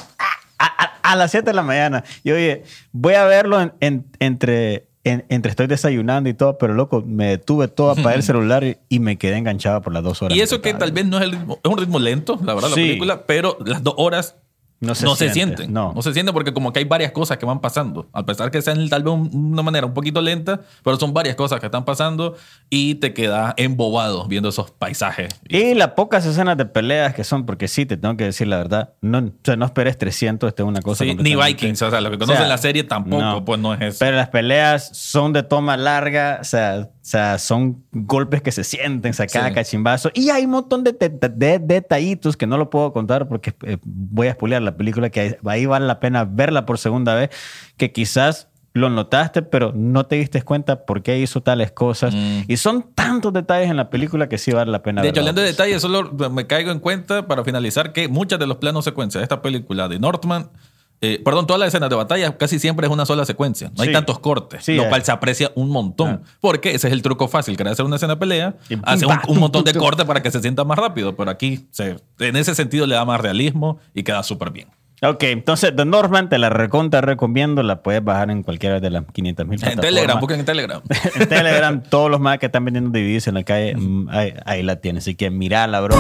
A, 0.59 0.65
a- 0.65 0.93
a 1.13 1.17
las 1.17 1.31
7 1.31 1.51
de 1.51 1.55
la 1.55 1.63
mañana. 1.63 2.03
Y 2.25 2.33
oye, 2.33 2.65
voy 2.93 3.15
a 3.15 3.25
verlo 3.25 3.61
en- 3.61 3.73
en- 3.81 4.07
entre, 4.19 4.89
en- 5.05 5.25
entre 5.29 5.51
estoy 5.51 5.67
desayunando 5.69 6.29
y 6.29 6.35
todo, 6.35 6.59
pero 6.59 6.75
loco, 6.75 7.03
me 7.07 7.27
detuve 7.29 7.69
todo, 7.69 7.91
apagué 7.93 8.17
el 8.17 8.23
celular 8.25 8.65
y, 8.65 8.77
y 8.89 8.99
me 8.99 9.17
quedé 9.17 9.37
enganchado 9.37 9.81
por 9.83 9.93
las 9.93 10.03
dos 10.03 10.21
horas. 10.23 10.37
y 10.37 10.41
eso 10.41 10.61
que 10.61 10.75
tal 10.75 10.93
vez 10.93 11.07
no 11.07 11.19
es 11.19 11.25
el 11.25 11.33
ritmo, 11.33 11.61
es 11.63 11.71
un 11.71 11.79
ritmo 11.79 11.99
lento, 11.99 12.39
la 12.43 12.55
verdad, 12.55 12.71
Sí. 12.71 12.81
la 12.81 12.87
película, 12.87 13.27
pero 13.27 13.57
las 13.65 13.83
dos 13.85 13.95
horas 13.99 14.37
No 14.79 14.89
no 14.89 14.95
se 14.95 15.07
se, 15.07 15.17
siente, 15.33 15.57
sienten. 15.57 15.73
no. 15.73 15.93
No. 15.95 16.03
se 16.03 16.13
siente 16.13 16.33
porque 16.35 16.53
como 16.53 16.71
que 16.73 16.81
hay 16.81 16.85
varias 16.85 17.13
cosas 17.13 17.39
que 17.39 17.47
van 17.47 17.61
pasando. 17.61 18.09
A 18.13 18.27
pesar 18.27 18.51
que 18.51 18.61
sean 18.61 18.89
tal 18.91 19.03
vez 19.03 19.15
un- 19.15 19.31
una 19.53 19.63
manera 19.63 19.87
un 19.87 19.95
poquito 19.95 20.21
lenta, 20.21 20.61
pero 20.85 20.99
son 20.99 21.15
varias 21.15 21.35
cosas 21.35 21.61
que 21.61 21.67
están 21.67 21.85
pasando 21.87 22.35
y 22.69 22.97
te 22.97 23.15
quedas 23.15 23.55
embobado 23.57 24.27
viendo 24.29 24.51
esos 24.51 24.71
paisajes. 24.71 25.29
Y 25.49 25.75
las 25.75 25.93
pocas 25.93 26.27
escenas 26.27 26.57
de 26.59 26.67
peleas 26.67 27.15
que 27.15 27.25
son, 27.25 27.47
porque 27.47 27.69
sí, 27.69 27.87
te 27.87 27.97
tengo 27.97 28.17
que 28.19 28.25
decir 28.25 28.49
la 28.49 28.59
verdad, 28.59 28.91
no, 29.01 29.19
o 29.19 29.31
sea, 29.43 29.57
no 29.57 29.65
esperes 29.65 29.97
300, 29.97 30.49
esta 30.49 30.63
es 30.63 30.69
una 30.69 30.83
cosa. 30.83 31.05
Sí, 31.05 31.15
ni 31.15 31.35
Vikings, 31.37 31.81
o 31.83 31.91
sea, 31.91 32.01
lo 32.03 32.11
que 32.11 32.19
conocen 32.19 32.37
O 32.37 32.39
sea, 32.41 32.49
la 32.49 32.59
serie 32.59 32.85
tampoco, 32.85 33.45
pues 33.47 33.59
no 33.61 33.73
es 33.73 33.81
eso. 33.81 33.97
Pero 34.01 34.17
las 34.17 34.29
peleas 34.29 34.91
son 34.97 35.33
de 35.33 35.43
toma 35.43 35.77
larga, 35.79 36.39
o 36.41 36.45
sea, 36.45 36.89
o 36.91 36.91
sea 37.01 37.39
son 37.39 37.83
golpes 37.93 38.43
que 38.43 38.53
se 38.53 38.63
sienten, 38.65 39.11
o 39.13 39.15
sea, 39.15 39.27
cada 39.27 39.49
Sí. 39.49 39.55
cachimbazo. 39.55 40.11
Y 40.13 40.29
hay 40.31 40.45
un 40.45 40.51
montón 40.51 40.85
de, 40.85 40.93
de- 40.93 41.09
de 41.31 41.59
detallitos 41.61 42.37
que 42.37 42.47
no 42.47 42.59
lo 42.59 42.69
puedo 42.69 42.93
contar 42.93 43.27
porque 43.29 43.55
eh, 43.63 43.79
voy 43.85 44.27
a 44.29 44.33
spoilear 44.33 44.66
la 44.67 44.77
película, 44.77 45.11
que 45.11 45.39
ahí 45.45 45.67
vale 45.67 45.87
la 45.87 46.01
pena 46.01 46.25
verla 46.25 46.67
por 46.67 46.79
segunda 46.79 47.15
vez, 47.15 47.31
que 47.77 47.93
quizás 47.93 48.49
lo 48.77 48.91
notaste, 48.91 49.43
pero 49.43 49.73
no 49.75 50.05
te 50.07 50.17
diste 50.17 50.43
cuenta 50.43 50.85
por 50.85 51.03
qué 51.03 51.19
hizo 51.19 51.43
tales 51.43 51.73
cosas. 51.73 52.15
Mm. 52.15 52.43
Y 52.47 52.57
son 52.59 52.93
tantos 52.95 53.33
detalles 53.33 53.71
en 53.71 53.77
la 53.77 53.91
película 53.91 54.29
que 54.29 54.39
sí 54.39 54.53
vale 54.53 54.71
la 54.71 54.83
pena 54.83 55.03
De 55.03 55.09
hecho, 55.09 55.21
hablando 55.21 55.41
de 55.41 55.49
detalles, 55.49 55.81
solo 55.81 56.13
me 56.31 56.47
caigo 56.47 56.71
en 56.71 56.79
cuenta 56.79 57.27
para 57.27 57.43
finalizar 57.43 57.93
que 57.93 58.09
muchas 58.09 58.39
de 58.39 58.47
los 58.47 58.59
planos 58.59 58.85
secuencias 58.85 59.21
de 59.21 59.25
esta 59.25 59.41
película 59.41 59.89
de 59.89 59.99
Northman, 59.99 60.51
eh, 61.01 61.21
perdón, 61.25 61.47
todas 61.47 61.61
las 61.61 61.69
escenas 61.69 61.91
de 61.91 61.97
batalla 61.97 62.37
casi 62.39 62.59
siempre 62.59 62.87
es 62.87 62.93
una 62.93 63.05
sola 63.07 63.25
secuencia. 63.25 63.71
No 63.77 63.83
hay 63.83 63.89
Sí. 63.89 63.93
tantos 63.95 64.19
cortes, 64.19 64.65
Sí, 64.65 64.75
lo 64.77 64.85
hay. 64.85 64.89
cual 64.89 65.05
se 65.05 65.13
aprecia 65.13 65.53
un 65.55 65.69
montón. 65.71 66.23
Ah. 66.25 66.29
Porque 66.41 66.71
ese 66.75 66.87
es 66.89 66.93
el 66.93 67.03
truco 67.03 67.29
fácil, 67.29 67.57
querer 67.57 67.73
hacer 67.75 67.85
una 67.85 67.97
escena 67.97 68.15
de 68.15 68.21
pelea, 68.21 68.57
Y 68.69 68.77
hace 68.83 69.05
un, 69.29 69.39
montón 69.39 69.65
de 69.65 69.75
cortes 69.75 70.07
para 70.07 70.23
que 70.23 70.31
se 70.31 70.41
sienta 70.41 70.65
más 70.65 70.79
rápido. 70.79 71.15
Pero 71.17 71.31
aquí, 71.31 71.67
se- 71.71 71.97
en 72.19 72.37
ese 72.37 72.55
sentido, 72.55 72.87
le 72.87 72.95
da 72.95 73.05
más 73.05 73.21
realismo 73.21 73.79
y 73.95 74.03
queda 74.03 74.23
súper 74.23 74.51
bien. 74.51 74.69
Ok, 75.03 75.25
entonces 75.25 75.77
The 75.77 75.85
Northman 75.85 76.31
te 76.31 76.39
la 76.39 76.49
recontra 76.49 77.03
recomiendo, 77.03 77.63
la 77.63 77.83
puedes 77.83 78.03
bajar 78.03 78.31
en 78.31 78.43
cualquiera 78.43 78.81
de 78.81 78.89
las 78.89 79.05
500 79.13 79.47
mil 79.47 79.63
En 79.63 79.79
Telegram, 79.79 80.19
busquen 80.19 80.41
en 80.41 80.47
Telegram. 80.47 80.81
en 81.21 81.29
Telegram, 81.29 81.83
todos 81.91 82.11
los 82.11 82.19
más 82.19 82.39
que 82.39 82.47
están 82.47 82.65
vendiendo 82.65 82.91
DVDs 82.91 83.29
en 83.29 83.35
la 83.35 83.43
calle, 83.43 83.77
mm, 83.77 84.09
ahí, 84.09 84.33
ahí 84.47 84.63
la 84.63 84.77
tienes. 84.77 85.05
Así 85.05 85.15
que 85.15 85.31
mirala, 85.31 85.81
bro. 85.83 85.97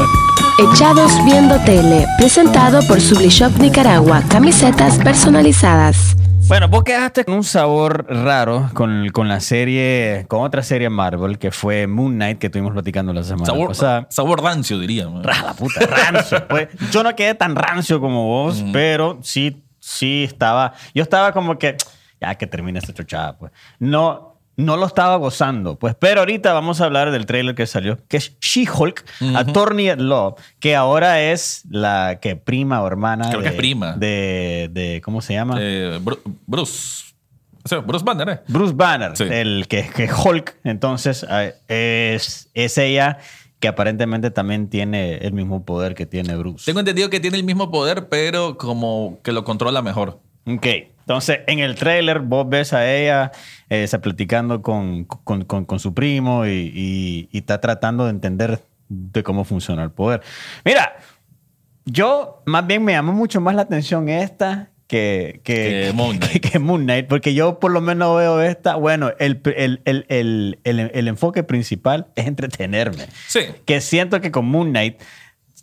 Echados 0.73 1.13
Viendo 1.27 1.59
Tele, 1.65 2.07
presentado 2.17 2.81
por 2.89 3.01
Sublishop 3.03 3.59
Nicaragua, 3.59 4.23
camisetas 4.31 4.99
personalizadas. 4.99 6.17
Bueno, 6.49 6.69
vos 6.69 6.85
quedaste 6.85 7.25
con 7.25 7.35
un 7.35 7.45
sabor 7.45 8.07
raro 8.09 8.71
con, 8.73 9.09
con 9.09 9.27
la 9.27 9.41
serie, 9.41 10.27
con 10.29 10.43
otra 10.43 10.63
serie 10.63 10.89
Marvel, 10.89 11.39
que 11.39 11.51
fue 11.51 11.89
Moon 11.89 12.15
Knight, 12.15 12.39
que 12.39 12.47
estuvimos 12.47 12.73
platicando 12.73 13.13
la 13.13 13.25
semana 13.25 13.47
Sabor, 13.47 13.69
pasada. 13.69 14.07
sabor 14.11 14.41
rancio, 14.43 14.79
diría. 14.79 15.09
man. 15.09 15.25
Ra, 15.25 15.43
la 15.43 15.55
puta, 15.55 15.81
rancio. 15.81 16.47
pues. 16.47 16.69
Yo 16.93 17.03
no 17.03 17.17
quedé 17.17 17.35
tan 17.35 17.57
rancio 17.57 18.01
como 18.01 18.27
vos, 18.27 18.65
pero 18.73 19.19
sí, 19.23 19.65
sí 19.81 20.23
estaba. 20.23 20.73
Yo 20.95 21.03
estaba 21.03 21.33
como 21.33 21.59
que. 21.59 21.77
ya 22.21 22.37
que 22.37 22.47
termine 22.47 22.79
esta 22.79 22.95
chochada, 22.95 23.37
pues. 23.37 23.51
No, 23.81 24.36
no 24.57 24.77
lo 24.77 24.87
estaba 24.87 25.17
gozando, 25.17 25.79
pues. 25.79 25.95
Pero 25.99 26.21
ahorita 26.21 26.53
vamos 26.53 26.81
a 26.81 26.85
hablar 26.87 27.11
del 27.11 27.27
trailer 27.27 27.55
que 27.55 27.67
salió, 27.67 27.99
que 28.09 28.17
es 28.17 28.39
She-Hulk, 28.41 29.05
Attorney 29.35 29.89
at 29.91 29.99
Law, 29.99 30.37
que 30.61 30.75
ahora 30.75 31.21
es 31.23 31.65
la 31.71 32.19
que 32.21 32.37
prima 32.37 32.83
o 32.83 32.87
hermana. 32.87 33.29
Creo 33.29 33.43
que 33.43 33.49
es 33.49 33.55
prima. 33.55 33.93
De, 33.97 34.69
de- 34.73 35.01
¿cómo 35.05 35.21
se 35.21 35.35
llama? 35.35 35.57
Eh, 35.61 36.01
Bru- 36.03 36.21
Bruce. 36.47 37.05
O 37.65 37.69
sea, 37.69 37.79
Bruce 37.81 38.05
Banner, 38.05 38.29
¿eh? 38.29 38.41
Bruce 38.49 38.73
Banner, 38.75 39.17
Sí. 39.17 39.25
el 39.29 39.67
que, 39.69 39.89
que 39.89 40.09
Hulk, 40.13 40.57
entonces 40.65 41.27
eh, 41.29 41.55
es, 42.15 42.49
es 42.55 42.79
ella 42.79 43.19
que 43.59 43.67
aparentemente 43.69 44.31
también 44.31 44.69
tiene 44.69 45.17
el 45.17 45.33
mismo 45.33 45.65
poder 45.65 45.95
que 45.95 46.07
tiene 46.07 46.37
Bruce. 46.37 46.65
Tengo 46.67 46.79
entendido 46.81 47.11
que 47.11 47.19
tiene 47.21 47.37
el 47.37 47.43
mismo 47.45 47.71
poder, 47.73 48.09
pero 48.09 48.57
como 48.57 49.19
que 49.25 49.33
lo 49.33 49.43
controla 49.45 49.83
mejor. 49.83 50.21
Ok, 50.47 50.67
entonces 51.07 51.41
en 51.47 51.61
el 51.61 51.77
trailer 51.77 52.19
vos 52.21 52.49
ves 52.49 52.73
a 52.73 52.91
ella 52.93 53.31
eh, 53.71 53.85
está 53.85 54.01
platicando 54.01 54.61
con, 54.61 55.05
con- 55.05 55.45
con- 55.45 55.65
con 55.65 55.79
su 55.79 55.95
primo 55.95 56.45
y, 56.47 56.73
y- 56.75 57.29
y 57.31 57.39
está 57.39 57.61
tratando 57.61 58.05
de 58.05 58.11
entender 58.11 58.61
de 58.89 59.23
cómo 59.23 59.45
funciona 59.45 59.83
el 59.85 59.91
poder. 59.93 60.21
Mira, 60.65 60.97
yo 61.85 62.43
más 62.47 62.67
bien 62.67 62.85
me 62.85 62.93
llamó 62.93 63.13
mucho 63.13 63.41
más 63.41 63.55
la 63.55 63.63
atención 63.63 64.09
esta 64.09 64.71
que, 64.89 65.41
que, 65.45 65.87
Que 65.87 65.93
Moon 65.95 66.17
Knight. 66.19 66.33
que- 66.33 66.41
que 66.41 66.59
Moon 66.59 66.83
Knight, 66.85 67.07
porque 67.09 67.35
yo 67.35 67.59
por 67.59 67.71
lo 67.73 67.81
menos 67.81 68.17
veo 68.19 68.41
esta, 68.43 68.77
bueno, 68.77 69.11
el, 69.19 69.41
el- 69.45 69.81
el- 69.85 70.59
el- 70.65 71.09
enfoque 71.09 71.43
principal 71.43 72.07
es 72.17 72.27
entretenerme 72.27 73.07
Sí. 73.29 73.41
que 73.65 73.81
siento 73.81 74.21
que 74.21 74.31
con 74.31 74.47
Moon 74.47 74.71
Knight 74.71 75.01
eh, 75.01 75.05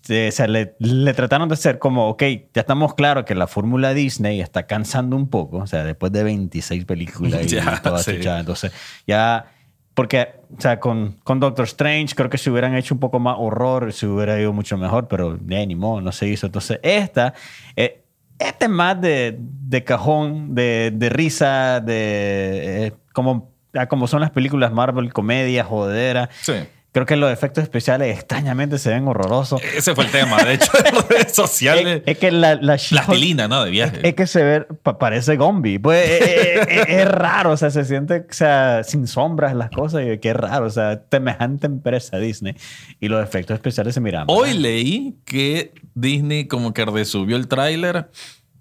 o 0.10 0.32
sea, 0.32 0.48
le, 0.48 0.76
le 0.80 1.14
trataron 1.14 1.48
de 1.48 1.54
hacer 1.54 1.80
como, 1.80 2.10
ok, 2.10 2.24
ya 2.54 2.62
estamos 2.62 2.94
claros 2.94 3.24
que 3.24 3.36
la 3.36 3.48
fórmula 3.48 3.94
Disney 3.94 4.42
está 4.42 4.68
cansando 4.68 5.16
un 5.16 5.30
poco, 5.30 5.58
o 5.58 5.68
sea, 5.68 5.84
después 5.84 6.12
de 6.12 6.24
26 6.24 6.86
películas 6.86 7.42
y 7.46 7.48
Ya, 7.56 7.82
toda 7.82 8.00
sí. 8.00 8.20
entonces 8.22 8.72
ya, 9.08 9.46
porque, 9.94 10.30
o 10.58 10.60
sea, 10.60 10.80
con, 10.80 11.14
con 11.24 11.40
Doctor 11.40 11.66
Strange 11.66 12.16
creo 12.16 12.30
que 12.30 12.38
si 12.38 12.50
hubieran 12.50 12.76
hecho 12.76 12.96
un 12.96 13.00
poco 13.00 13.20
más 13.20 13.36
horror, 13.38 13.94
se 13.94 14.08
hubiera 14.08 14.40
ido 14.40 14.52
mucho 14.52 14.78
mejor, 14.78 15.08
pero 15.08 15.38
eh, 15.50 15.68
ni 15.68 15.76
modo, 15.76 16.02
no 16.02 16.12
se 16.12 16.28
hizo. 16.28 16.48
Entonces, 16.48 16.80
esta, 16.82 17.34
eh, 17.76 18.04
esta 18.40 18.66
es 18.66 18.72
más 18.72 19.00
de, 19.00 19.38
de 19.40 19.84
cajón, 19.84 20.56
de, 20.56 20.92
de 20.96 21.10
risa, 21.10 21.80
de 21.80 22.88
eh, 22.88 22.94
como, 23.14 23.54
ah, 23.76 23.86
como 23.88 24.08
son 24.08 24.22
las 24.22 24.32
películas 24.32 24.72
Marvel, 24.74 25.14
comedia, 25.14 25.64
jodera. 25.64 26.28
Sí. 26.42 26.54
Creo 26.94 27.06
que 27.08 27.16
los 27.16 27.32
efectos 27.34 27.64
especiales 27.64 28.16
extrañamente 28.16 28.78
se 28.78 28.92
ven 28.92 29.08
horrorosos. 29.08 29.60
Ese 29.76 29.96
fue 29.96 30.06
el 30.06 30.12
tema, 30.12 30.38
de 30.44 30.54
hecho, 30.54 30.72
las 30.84 31.08
redes 31.10 31.34
sociales. 31.34 32.04
Es, 32.06 32.14
es 32.14 32.18
que 32.20 32.32
la, 32.32 32.54
la 32.56 32.78
Plastilina, 32.78 33.48
¿no? 33.48 33.64
De 33.66 33.72
viaje. 33.72 34.08
Es 34.08 34.14
que 34.14 34.28
se 34.28 34.44
ve, 34.44 34.62
pa- 34.84 35.00
parece 35.00 35.36
Gombi. 35.36 35.80
Pues 35.80 36.08
eh, 36.08 36.20
eh, 36.22 36.66
eh, 36.70 36.86
es, 37.02 37.08
raro, 37.08 37.52
o 37.54 37.58
sea, 37.58 37.72
se 37.72 37.84
siente, 37.84 38.20
o 38.30 38.34
sea, 38.34 38.84
sin 38.84 39.08
sombras 39.08 39.56
las 39.56 39.72
cosas 39.72 40.04
y 40.06 40.20
que 40.20 40.30
es 40.30 40.36
raro, 40.36 40.68
o 40.68 40.70
sea, 40.70 41.02
semejante 41.10 41.66
empresa 41.66 42.18
Disney 42.20 42.56
y 43.00 43.08
los 43.08 43.24
efectos 43.24 43.56
especiales 43.56 43.96
se 43.96 44.00
miran. 44.00 44.26
Hoy 44.28 44.54
leí 44.54 45.16
que 45.26 45.74
Disney 45.96 46.46
como 46.48 46.74
que 46.76 46.86
resubió 46.86 47.38
el 47.38 47.48
tráiler 47.48 48.12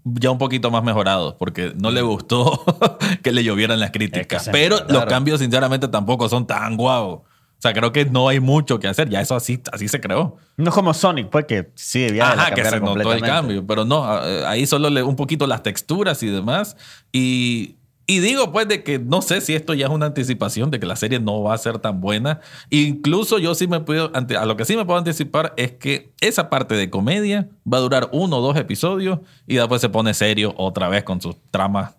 ya 0.04 0.30
un 0.30 0.38
poquito 0.38 0.70
más 0.70 0.82
mejorado 0.82 1.36
porque 1.38 1.74
no 1.76 1.90
le 1.90 2.00
gustó 2.00 2.64
que 3.22 3.30
le 3.30 3.44
llovieran 3.44 3.78
las 3.78 3.90
críticas. 3.90 4.44
se 4.44 4.52
Pero 4.52 4.76
mandaron. 4.78 5.02
los 5.02 5.12
cambios 5.12 5.40
sinceramente 5.40 5.86
tampoco 5.88 6.30
son 6.30 6.46
tan 6.46 6.78
guau. 6.78 7.24
O 7.62 7.64
sea, 7.64 7.72
creo 7.74 7.92
que 7.92 8.04
no 8.06 8.26
hay 8.28 8.40
mucho 8.40 8.80
que 8.80 8.88
hacer. 8.88 9.08
Ya 9.08 9.20
eso 9.20 9.36
así, 9.36 9.62
así 9.70 9.86
se 9.86 10.00
creó. 10.00 10.36
No 10.56 10.70
es 10.70 10.74
como 10.74 10.92
Sonic, 10.92 11.28
pues 11.28 11.44
que 11.44 11.70
sí, 11.76 12.00
debía 12.00 12.26
de 12.26 12.32
Ajá, 12.32 12.54
que 12.54 12.64
se 12.64 12.80
notó 12.80 13.12
el 13.12 13.20
cambio. 13.20 13.64
Pero 13.64 13.84
no, 13.84 14.02
a- 14.02 14.50
ahí 14.50 14.66
solo 14.66 14.90
le, 14.90 15.04
un 15.04 15.14
poquito 15.14 15.46
las 15.46 15.62
texturas 15.62 16.20
y 16.24 16.26
demás. 16.26 16.76
Y, 17.12 17.76
y 18.04 18.18
digo 18.18 18.50
pues 18.50 18.66
de 18.66 18.82
que 18.82 18.98
no 18.98 19.22
sé 19.22 19.40
si 19.40 19.54
esto 19.54 19.74
ya 19.74 19.86
es 19.86 19.92
una 19.92 20.06
anticipación 20.06 20.72
de 20.72 20.80
que 20.80 20.86
la 20.86 20.96
serie 20.96 21.20
no 21.20 21.40
va 21.44 21.54
a 21.54 21.58
ser 21.58 21.78
tan 21.78 22.00
buena. 22.00 22.40
Incluso 22.68 23.38
yo 23.38 23.54
sí 23.54 23.68
me 23.68 23.78
puedo, 23.78 24.10
a 24.12 24.44
lo 24.44 24.56
que 24.56 24.64
sí 24.64 24.76
me 24.76 24.84
puedo 24.84 24.98
anticipar 24.98 25.54
es 25.56 25.70
que 25.70 26.12
esa 26.20 26.50
parte 26.50 26.74
de 26.74 26.90
comedia 26.90 27.48
va 27.72 27.78
a 27.78 27.80
durar 27.80 28.08
uno 28.10 28.38
o 28.38 28.40
dos 28.40 28.56
episodios 28.56 29.20
y 29.46 29.54
después 29.54 29.80
se 29.80 29.88
pone 29.88 30.14
serio 30.14 30.52
otra 30.56 30.88
vez 30.88 31.04
con 31.04 31.20
sus 31.20 31.36
tramas 31.52 31.94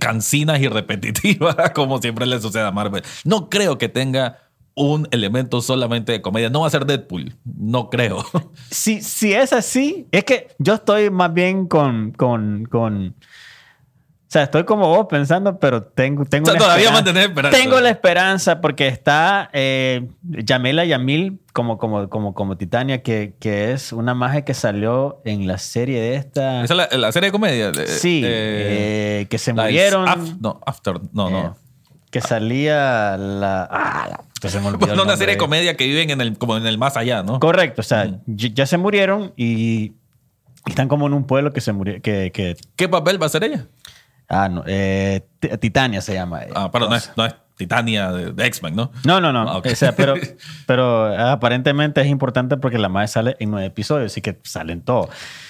cansinas 0.00 0.60
y 0.60 0.68
repetitivas, 0.68 1.56
como 1.74 2.00
siempre 2.00 2.24
le 2.26 2.40
sucede 2.40 2.62
a 2.62 2.70
Marvel. 2.70 3.02
No 3.24 3.50
creo 3.50 3.76
que 3.76 3.90
tenga 3.90 4.38
un 4.78 5.08
elemento 5.10 5.60
solamente 5.60 6.12
de 6.12 6.22
comedia. 6.22 6.50
No 6.50 6.60
va 6.62 6.66
a 6.68 6.70
ser 6.70 6.86
Deadpool, 6.86 7.34
no 7.44 7.90
creo. 7.90 8.24
Si, 8.70 9.00
si 9.02 9.32
es 9.34 9.52
así, 9.52 10.06
es 10.12 10.24
que 10.24 10.48
yo 10.58 10.74
estoy 10.74 11.10
más 11.10 11.32
bien 11.32 11.66
con, 11.66 12.12
con, 12.12 12.64
con 12.66 13.14
o 13.16 14.30
sea, 14.30 14.42
estoy 14.42 14.64
como 14.64 14.88
vos 14.88 15.06
pensando, 15.08 15.58
pero 15.58 15.82
tengo, 15.84 16.26
tengo 16.26 16.48
O 16.48 16.50
sea, 16.50 16.58
todavía 16.60 16.84
esperanza. 16.84 17.02
mantener 17.06 17.30
esperanza. 17.30 17.58
Tengo 17.58 17.80
la 17.80 17.88
esperanza 17.88 18.60
porque 18.60 18.86
está 18.86 19.48
eh, 19.54 20.06
Yamela 20.22 20.84
Yamil 20.84 21.40
como, 21.54 21.78
como, 21.78 22.10
como, 22.10 22.34
como 22.34 22.58
Titania, 22.58 23.02
que, 23.02 23.36
que 23.40 23.72
es 23.72 23.90
una 23.90 24.12
magia 24.12 24.44
que 24.44 24.52
salió 24.52 25.22
en 25.24 25.46
la 25.46 25.56
serie 25.56 25.98
de 25.98 26.16
esta. 26.16 26.62
Esa 26.62 26.74
es 26.84 26.90
la, 26.92 26.98
la 26.98 27.10
serie 27.12 27.28
de 27.28 27.32
comedia. 27.32 27.70
de- 27.72 27.86
sí, 27.86 28.20
eh, 28.22 29.20
eh, 29.22 29.26
que 29.30 29.38
se 29.38 29.54
murieron. 29.54 30.06
Af- 30.06 30.36
no, 30.42 30.60
After. 30.66 31.00
No, 31.14 31.28
eh, 31.30 31.32
no. 31.32 31.56
que 32.10 32.20
salía 32.20 33.16
la. 33.16 33.62
Ah, 33.70 34.06
la- 34.10 34.24
olvidó 34.44 34.78
Bueno, 34.78 34.94
el 34.94 35.00
una 35.00 35.16
serie 35.16 35.34
de 35.34 35.38
comedia 35.38 35.76
que 35.76 35.86
viven 35.86 36.10
en 36.10 36.20
el, 36.20 36.38
como 36.38 36.56
en 36.56 36.66
el 36.66 36.78
más 36.78 36.96
allá, 36.96 37.22
¿no? 37.22 37.40
Correcto, 37.40 37.80
o 37.80 37.84
sea, 37.84 38.20
ya 38.26 38.48
ya 38.48 38.66
se 38.66 38.78
murieron 38.78 39.32
y, 39.36 39.92
están 40.66 40.88
como 40.88 41.06
en 41.06 41.14
un 41.14 41.24
pueblo 41.24 41.52
que 41.52 41.60
se 41.60 41.72
murió. 41.72 42.00
Que, 42.02 42.30
que, 42.32 42.56
¿Qué 42.76 42.88
papel 42.88 43.20
va 43.20 43.26
a 43.26 43.30
ser 43.30 43.44
ella? 43.44 43.66
ah, 44.28 44.48
no, 44.48 44.62
eh, 44.66 45.26
Titania 45.60 46.00
se 46.00 46.14
llama. 46.14 46.42
ella. 46.42 46.52
Ah, 46.54 46.70
pero 46.70 46.88
no 46.88 46.96
es, 46.96 47.10
no 47.16 47.24
es 47.24 47.34
Titania 47.56 48.12
de, 48.12 48.32
de 48.32 48.46
X-Men, 48.46 48.76
¿no? 48.76 48.92
No, 49.04 49.20
no, 49.20 49.32
no. 49.32 49.48
Ah, 49.48 49.58
ok. 49.58 49.66
O 49.72 49.76
sea, 49.76 49.92
pero, 49.96 50.14
pero 50.66 51.06
ah, 51.06 51.32
aparentemente 51.32 52.00
es 52.00 52.06
importante 52.06 52.56
porque 52.56 52.78
la 52.78 52.88
madre 52.88 53.08
sale 53.08 53.36
en 53.40 53.50
nueve 53.50 53.66
episodios, 53.66 54.12
así 54.12 54.20
que 54.20 54.38
salen 54.44 54.82
todos. 54.82 55.08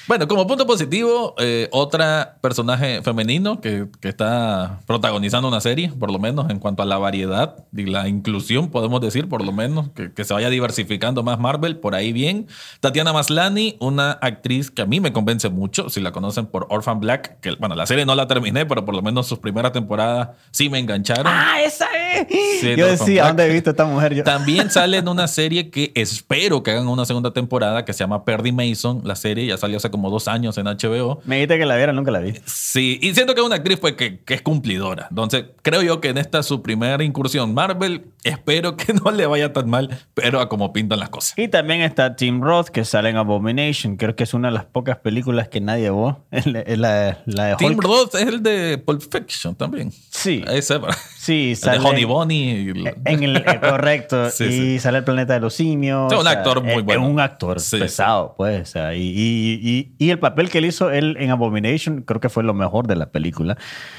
Bueno, 0.09 0.27
como 0.27 0.47
punto 0.47 0.67
positivo, 0.67 1.35
eh, 1.37 1.69
otra 1.71 2.39
personaje 2.41 3.03
femenino 3.03 3.61
que, 3.61 3.89
que 4.01 4.09
está 4.09 4.81
protagonizando 4.87 5.49
una 5.49 5.61
serie, 5.61 5.93
por 6.01 6.11
lo 6.11 6.19
menos 6.19 6.49
en 6.49 6.61
cuanto 6.61 6.83
a 6.83 6.87
la 6.87 6.97
variedad 6.97 7.57
y 7.77 7.85
la 7.85 8.09
inclusión, 8.09 8.71
podemos 8.71 9.03
decir, 9.03 9.29
por 9.29 9.45
lo 9.45 9.53
menos, 9.53 9.91
que, 9.91 10.11
que 10.15 10.25
se 10.25 10.33
vaya 10.33 10.49
diversificando 10.49 11.23
más 11.23 11.39
Marvel, 11.39 11.77
por 11.77 11.95
ahí 11.95 12.15
bien. 12.15 12.47
Tatiana 12.81 13.13
Maslani, 13.13 13.77
una 13.81 14.13
actriz 14.13 14.71
que 14.71 14.81
a 14.81 14.87
mí 14.87 14.99
me 14.99 15.13
convence 15.13 15.51
mucho, 15.51 15.91
si 15.91 16.01
la 16.01 16.11
conocen 16.11 16.47
por 16.47 16.67
Orphan 16.71 17.01
Black, 17.01 17.41
que 17.41 17.57
bueno, 17.57 17.75
la 17.75 17.87
serie 17.87 18.07
no 18.07 18.15
la 18.15 18.27
terminé, 18.27 18.65
pero 18.65 18.87
por 18.87 18.95
lo 18.95 19.03
menos 19.03 19.27
sus 19.27 19.41
primeras 19.41 19.73
temporadas 19.73 20.31
sí 20.53 20.71
me 20.71 20.79
engancharon. 20.79 21.27
¡Ah, 21.27 21.61
esa 21.63 21.85
es! 22.15 22.29
Sí, 22.61 22.77
Yo 22.77 22.87
decía. 22.87 23.27
¿dónde 23.27 23.45
he 23.45 23.53
visto 23.53 23.69
a 23.69 23.73
esta 23.73 23.85
mujer? 23.85 24.15
Yo, 24.15 24.25
También 24.25 24.71
sale 24.71 24.97
en 24.97 25.09
una 25.09 25.29
serie 25.29 25.69
que 25.69 25.93
espero 25.95 26.63
que 26.63 26.71
hagan 26.71 26.89
una 26.89 27.05
segunda 27.05 27.35
temporada 27.35 27.85
que 27.85 27.93
se 27.93 27.99
llama 27.99 28.25
Perdy 28.25 28.53
Mason. 28.53 29.03
La 29.05 29.15
serie 29.15 29.45
ya 29.45 29.59
salió 29.59 29.77
hace 29.77 29.91
como 29.91 29.98
dos 30.11 30.29
años 30.29 30.57
en 30.59 30.67
HBO. 30.67 31.21
me 31.25 31.37
dijiste 31.37 31.59
que 31.59 31.67
la 31.67 31.77
viera, 31.77 31.93
nunca 31.93 32.11
la 32.11 32.21
vi. 32.21 32.35
Sí, 32.45 32.99
y 33.03 33.15
siento 33.15 33.35
que 33.35 33.41
es 33.41 33.47
una 33.47 33.57
actriz 33.57 33.79
pues, 33.79 33.95
que, 33.95 34.21
que 34.21 34.35
es 34.35 34.43
cumplidora. 34.43 35.09
Entonces, 35.11 35.47
creo 35.63 35.83
yo 35.83 36.01
que 36.01 36.09
en 36.09 36.19
esta 36.19 36.43
su 36.43 36.63
primera 36.63 37.03
incursión 37.03 37.55
Marvel, 37.55 38.07
espero 38.25 38.77
que 38.77 38.93
no 39.05 39.11
le 39.11 39.27
vaya 39.27 39.53
tan 39.53 39.69
mal, 39.69 39.99
pero 40.15 40.41
a 40.41 40.49
como 40.49 40.73
pintan 40.73 41.01
las 41.01 41.09
cosas. 41.11 41.35
Y 41.37 41.49
también 41.49 41.83
está 41.83 42.17
Tim 42.17 42.41
Roth, 42.41 42.69
que 42.69 42.85
sale 42.85 43.11
en 43.11 43.17
Abomination. 43.17 43.97
Creo 43.97 44.15
que 44.17 44.25
es 44.25 44.35
una 44.35 44.49
de 44.49 44.55
las 44.55 44.65
pocas 44.65 44.99
películas 44.99 45.49
que 45.49 45.61
nadie 45.61 45.91
vio. 45.91 46.25
La, 46.49 46.65
la, 46.77 47.19
la 47.27 47.45
de 47.47 47.57
Tim. 47.57 47.79
Roth 47.79 48.15
es 48.15 48.27
el 48.27 48.43
de 48.43 48.79
Pulp 48.79 49.03
Fiction 49.03 49.55
también. 49.55 49.93
Sí. 50.11 50.45
Ese, 50.49 50.81
Sí, 51.29 51.51
El 51.51 51.57
sale. 51.57 51.95
de 51.95 52.05
Honey 52.07 52.69
el- 52.71 52.95
En 53.05 53.23
el, 53.23 53.37
eh, 53.37 53.45
correcto. 53.61 54.31
Sí, 54.31 54.45
y 54.45 54.51
sí. 54.53 54.79
sale 54.79 54.99
el 54.99 55.05
planeta 55.05 55.35
de 55.35 55.41
los 55.41 55.53
simios. 55.53 56.11
Sí, 56.11 56.19
un 56.19 56.27
actor 56.27 56.63
muy 56.63 56.73
es- 56.73 56.83
bueno. 56.85 57.03
Es 57.05 57.11
un 57.11 57.21
actor 57.21 57.61
Sí, 57.61 57.77
pesado, 57.79 58.35
pues. 58.37 58.63
o 58.63 58.65
sea, 58.65 58.95
y, 58.95 59.03
y- 59.03 59.61
y- 59.63 59.93
y 59.99 60.11
el 60.11 60.19
papel 60.19 60.49
que 60.49 60.59
él 60.59 60.65
hizo 60.65 60.91
él 60.91 61.17
en 61.21 61.31
Abomination 61.31 62.01
creo 62.03 62.21
que 62.21 62.31
fue 62.31 62.43
lo 62.45 62.55
mejor 62.55 62.87
de 62.87 62.97
la 62.97 63.11
película. 63.11 63.59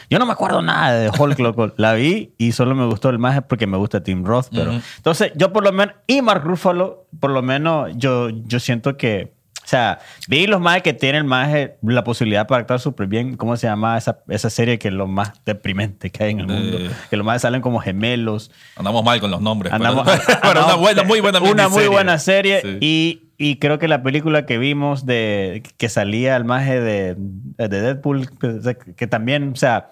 Yo 0.09 0.17
no 0.17 0.25
me 0.25 0.31
acuerdo 0.33 0.62
nada 0.63 0.93
de 0.93 1.09
Hulk, 1.09 1.38
loco. 1.39 1.71
La 1.77 1.93
vi 1.93 2.33
y 2.39 2.51
solo 2.53 2.74
me 2.74 2.86
gustó 2.88 3.09
el 3.09 3.19
más 3.19 3.41
porque 3.43 3.67
me 3.67 3.77
gusta 3.77 4.01
Tim 4.03 4.24
Roth. 4.25 4.48
Pero. 4.51 4.71
Entonces, 4.98 5.31
yo 5.36 5.53
por 5.53 5.63
lo 5.63 5.71
menos, 5.71 5.93
y 6.07 6.24
Mark 6.24 6.43
Ruffalo, 6.43 7.05
por 7.19 7.29
lo 7.29 7.41
menos, 7.43 7.91
yo, 7.95 8.29
yo 8.29 8.59
siento 8.59 8.98
que. 8.98 9.38
O 9.70 9.72
sea, 9.72 10.00
vi 10.28 10.48
los 10.48 10.60
más 10.60 10.82
que 10.82 10.94
tienen 10.94 11.28
más 11.28 11.54
eh, 11.54 11.76
la 11.84 12.04
posibilidad 12.04 12.48
para 12.48 12.62
actuar 12.62 12.80
súper 12.80 13.06
bien. 13.06 13.38
¿Cómo 13.38 13.56
se 13.56 13.68
llama 13.68 14.00
esa, 14.00 14.18
esa 14.28 14.50
serie 14.50 14.80
que 14.80 14.88
es 14.88 14.94
lo 14.96 15.06
más 15.06 15.34
deprimente 15.46 16.10
que 16.10 16.24
hay 16.24 16.32
en 16.32 16.40
el 16.40 16.48
mundo? 16.48 16.78
Eh. 16.80 16.90
Que 17.12 17.18
los 17.18 17.24
más 17.24 17.44
salen 17.44 17.62
como 17.62 17.80
gemelos. 17.80 18.50
Andamos 18.78 19.04
mal 19.04 19.20
con 19.20 19.30
los 19.30 19.42
nombres. 19.42 19.72
pero- 19.72 19.88
Andamos, 19.88 20.08
pero, 20.42 20.52
una 20.54 20.62
andamos- 20.62 20.80
buena, 20.80 21.04
muy 21.04 21.20
buena 21.20 21.40
Una 21.40 21.70
muy 21.70 21.86
buena 21.86 22.18
serie. 22.18 22.62
Sí. 22.64 22.78
Y, 22.82 23.22
y 23.38 23.58
creo 23.58 23.78
que 23.78 23.88
la 23.88 24.02
película 24.02 24.48
que 24.48 24.58
vimos 24.58 25.06
de 25.06 25.62
que 25.78 25.88
salía 25.88 26.36
el 26.36 26.46
maje 26.46 26.82
de, 26.82 27.14
de 27.16 27.68
Deadpool, 27.70 28.28
que, 28.40 28.76
que 28.96 29.06
también, 29.06 29.52
o 29.54 29.56
sea, 29.56 29.92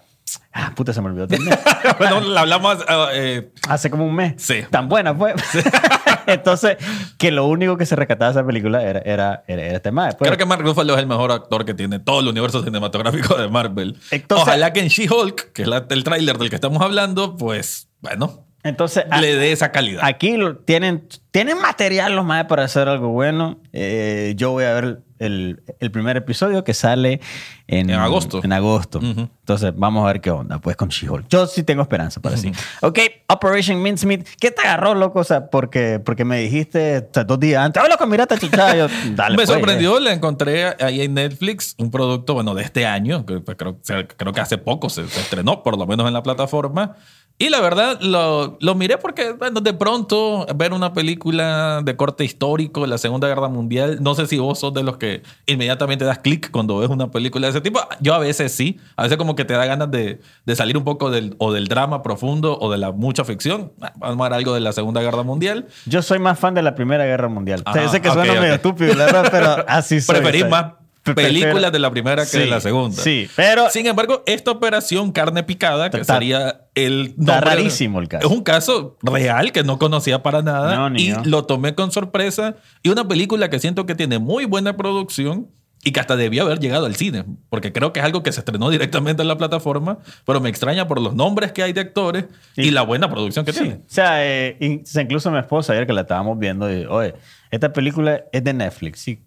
ah, 0.53 0.71
puta, 0.75 0.91
se 0.91 1.01
me 1.03 1.09
olvidó 1.09 1.27
también. 1.27 1.55
bueno, 1.99 2.19
la 2.21 2.41
hablamos. 2.41 2.79
ah, 2.87 3.09
eh, 3.13 3.51
Hace 3.69 3.91
como 3.91 4.07
un 4.07 4.15
mes. 4.15 4.33
Sí. 4.37 4.61
Tan 4.71 4.89
buena 4.89 5.13
fue. 5.13 5.35
Entonces, 6.25 6.77
que 7.17 7.31
lo 7.31 7.47
único 7.47 7.77
que 7.77 7.85
se 7.85 7.95
rescataba 7.95 8.31
de 8.31 8.39
esa 8.39 8.45
película 8.47 8.83
era, 8.83 8.99
era, 8.99 9.43
era, 9.47 9.63
era 9.63 9.75
este 9.77 9.91
mae. 9.91 10.13
Pues, 10.17 10.27
Creo 10.29 10.37
que 10.37 10.45
Mark 10.45 10.61
Ruffalo 10.61 10.93
es 10.93 10.99
el 10.99 11.07
mejor 11.07 11.31
actor 11.31 11.65
que 11.65 11.73
tiene 11.73 11.99
todo 11.99 12.19
el 12.19 12.27
universo 12.27 12.63
cinematográfico 12.63 13.35
de 13.37 13.47
Marvel. 13.49 13.97
Entonces- 14.11 14.47
Ojalá 14.47 14.73
que 14.73 14.81
en 14.81 14.87
She-Hulk, 14.89 15.51
que 15.53 15.61
es 15.63 15.67
la- 15.67 15.85
el 15.89 16.03
tráiler 16.03 16.37
del 16.37 16.49
que 16.49 16.55
estamos 16.55 16.81
hablando, 16.81 17.35
pues, 17.37 17.89
bueno, 18.01 18.45
entonces 18.63 19.05
le 19.21 19.35
dé 19.35 19.51
esa 19.51 19.71
calidad. 19.71 20.03
aquí 20.03 20.35
tienen, 20.65 21.07
tienen 21.31 21.57
material 21.61 22.15
los 22.15 22.25
más 22.25 22.45
para 22.45 22.65
hacer 22.65 22.87
algo 22.89 23.09
bueno. 23.09 23.59
Eh, 23.73 24.33
yo 24.35 24.51
voy 24.51 24.65
a 24.65 24.73
ver 24.73 24.99
el, 25.19 25.63
el 25.79 25.91
primer 25.91 26.17
episodio 26.17 26.63
que 26.63 26.73
sale 26.73 27.21
en, 27.67 27.89
En 27.89 27.99
agosto. 27.99 28.41
En 28.43 28.53
agosto. 28.53 28.99
Ujú. 28.99 29.29
Entonces, 29.39 29.73
vamos 29.75 30.03
a 30.03 30.07
ver 30.07 30.21
qué 30.21 30.31
onda, 30.31 30.59
pues, 30.59 30.75
con 30.75 30.89
She-Hulk. 30.89 31.27
Yo 31.29 31.47
sí 31.47 31.63
tengo 31.63 31.81
esperanza 31.81 32.21
para 32.21 32.37
sí. 32.37 32.51
Ok, 32.81 32.99
Operation 33.27 33.81
Mincemeat. 33.81 34.27
¿Qué 34.39 34.51
te 34.51 34.61
agarró, 34.61 34.95
loco? 34.95 35.19
O 35.19 35.23
sea, 35.23 35.49
porque, 35.49 35.99
porque 35.99 36.25
me 36.25 36.39
dijiste 36.39 36.99
o 36.99 37.13
sea, 37.13 37.23
dos 37.23 37.39
días 37.39 37.63
antes, 37.63 37.81
¡Hola 37.83 37.97
con 37.97 38.09
Mirata 38.09 38.37
Chicha! 38.37 38.75
Yo, 38.75 38.87
dale, 39.15 39.31
Me 39.31 39.37
pues, 39.37 39.49
sorprendió, 39.49 39.99
le 39.99 40.11
encontré 40.11 40.75
ahí 40.79 41.01
en 41.01 41.13
Netflix 41.13 41.75
un 41.77 41.91
producto, 41.91 42.33
bueno, 42.33 42.55
de 42.55 42.63
este 42.63 42.85
año, 42.85 43.25
que 43.25 43.43
creo, 43.43 43.79
creo 43.81 44.33
que 44.33 44.41
hace 44.41 44.57
poco 44.57 44.89
se, 44.89 45.07
se 45.07 45.19
estrenó, 45.19 45.63
por 45.63 45.77
lo 45.77 45.85
menos 45.87 46.07
en 46.07 46.13
la 46.13 46.23
plataforma. 46.23 46.95
Y 47.39 47.49
la 47.49 47.61
verdad, 47.61 47.99
lo, 48.01 48.57
lo 48.61 48.73
miré 48.73 48.97
porque, 48.97 49.33
bueno, 49.33 49.61
de 49.61 49.71
pronto 49.73 50.47
ver 50.55 50.73
una 50.73 50.93
película 50.93 51.81
de 51.83 51.95
corte 51.95 52.25
histórico 52.25 52.81
de 52.81 52.87
la 52.87 52.97
Segunda 52.97 53.27
Guerra 53.27 53.47
Mundial, 53.47 53.99
no 54.01 54.15
sé 54.15 54.25
si 54.25 54.39
vos 54.39 54.59
sos 54.59 54.73
de 54.73 54.81
los 54.81 54.97
que 54.97 55.21
inmediatamente 55.45 56.03
das 56.03 56.17
clic 56.17 56.49
cuando 56.49 56.79
ves 56.79 56.89
una 56.89 57.11
película 57.11 57.45
de 57.45 57.51
ese 57.51 57.61
tipo. 57.61 57.79
Yo 57.99 58.15
a 58.15 58.17
veces 58.19 58.51
sí, 58.53 58.79
a 58.95 59.03
veces 59.03 59.17
como 59.19 59.35
que 59.35 59.45
te 59.45 59.53
da 59.53 59.65
ganas 59.67 59.91
de, 59.91 60.19
de 60.45 60.55
salir 60.55 60.77
un 60.77 60.83
poco 60.83 61.11
del, 61.11 61.35
o 61.37 61.53
del 61.53 61.67
drama 61.67 62.01
profundo 62.01 62.57
o 62.59 62.71
de 62.71 62.79
la 62.79 62.91
mucha 62.91 63.23
ficción. 63.23 63.71
Ah, 63.81 63.93
Vamos 63.97 64.19
a 64.25 64.29
ver 64.29 64.33
algo 64.33 64.53
de 64.55 64.59
la 64.61 64.73
Segunda 64.73 65.01
Guerra 65.01 65.21
Mundial. 65.21 65.67
Yo 65.85 66.01
soy 66.01 66.17
más 66.17 66.39
fan 66.39 66.55
de 66.55 66.63
la 66.63 66.73
Primera 66.73 67.05
Guerra 67.05 67.27
Mundial. 67.29 67.61
O 67.67 67.71
sea, 67.71 67.83
Ah, 67.85 67.89
sé 67.89 68.01
que 68.01 68.09
ok, 68.09 68.15
suena 68.15 68.41
medio 68.41 68.55
estúpido, 68.55 68.95
la 68.95 69.05
verdad, 69.05 69.27
pero 69.31 69.55
así 69.67 70.01
soy. 70.01 70.15
Preferís 70.15 70.43
o 70.45 70.49
más 70.49 70.73
películas 71.15 71.71
de 71.71 71.79
la 71.79 71.89
primera 71.91 72.25
que 72.25 72.37
de 72.37 72.43
Sí, 72.45 72.49
la 72.49 72.59
segunda. 72.61 73.01
Sí, 73.01 73.29
pero 73.35 73.69
Sin 73.69 73.85
embargo, 73.87 74.23
esta 74.25 74.51
operación 74.51 75.11
carne 75.11 75.43
picada, 75.43 75.89
que 75.89 75.99
Está- 76.01 76.15
sería 76.15 76.61
el 76.75 77.15
está 77.19 77.41
rarísimo 77.41 77.99
el 77.99 78.07
caso. 78.07 78.27
Es 78.27 78.33
un 78.33 78.43
caso 78.43 78.97
real 79.01 79.51
que 79.51 79.63
no 79.63 79.79
conocía 79.79 80.21
para 80.23 80.41
nada 80.41 80.75
No, 80.75 80.89
ni 80.89 81.03
y 81.03 81.07
yo. 81.09 81.17
lo 81.25 81.45
tomé 81.45 81.75
con 81.75 81.91
sorpresa 81.91 82.55
y 82.83 82.89
una 82.89 83.07
película 83.07 83.49
que 83.49 83.59
siento 83.59 83.85
que 83.85 83.95
tiene 83.95 84.19
muy 84.19 84.45
buena 84.45 84.77
producción 84.77 85.49
y 85.83 85.91
que 85.91 85.99
hasta 85.99 86.15
debió 86.15 86.43
haber 86.43 86.59
llegado 86.59 86.85
al 86.87 86.95
cine, 86.95 87.23
porque 87.49 87.71
creo 87.71 87.93
que 87.93 87.99
es 87.99 88.05
algo 88.05 88.21
que 88.23 88.31
se 88.31 88.39
estrenó 88.41 88.69
directamente 88.71 89.21
en 89.21 89.27
la 89.27 89.37
plataforma, 89.37 89.99
pero 90.25 90.41
me 90.41 90.49
extraña 90.49 90.87
por 90.87 90.99
los 90.99 91.13
nombres 91.15 91.51
que 91.51 91.61
hay 91.63 91.71
de 91.71 91.81
actores 91.81 92.25
y, 92.57 92.71
la 92.71 92.81
buena 92.81 93.09
producción 93.09 93.45
que 93.45 93.53
Sí, 93.53 93.59
tiene. 93.59 93.75
o 93.75 93.81
sea, 93.85 94.25
eh, 94.25 94.57
incluso 94.59 95.29
mi 95.31 95.37
esposa 95.37 95.73
ayer 95.73 95.85
que 95.87 95.93
la 95.93 96.01
estábamos 96.01 96.39
viendo, 96.39 96.69
y, 96.73 96.83
oye, 96.85 97.13
esta 97.51 97.71
película 97.71 98.23
es 98.33 98.43
de 98.43 98.53
Netflix. 98.53 98.99
Sí. 98.99 99.19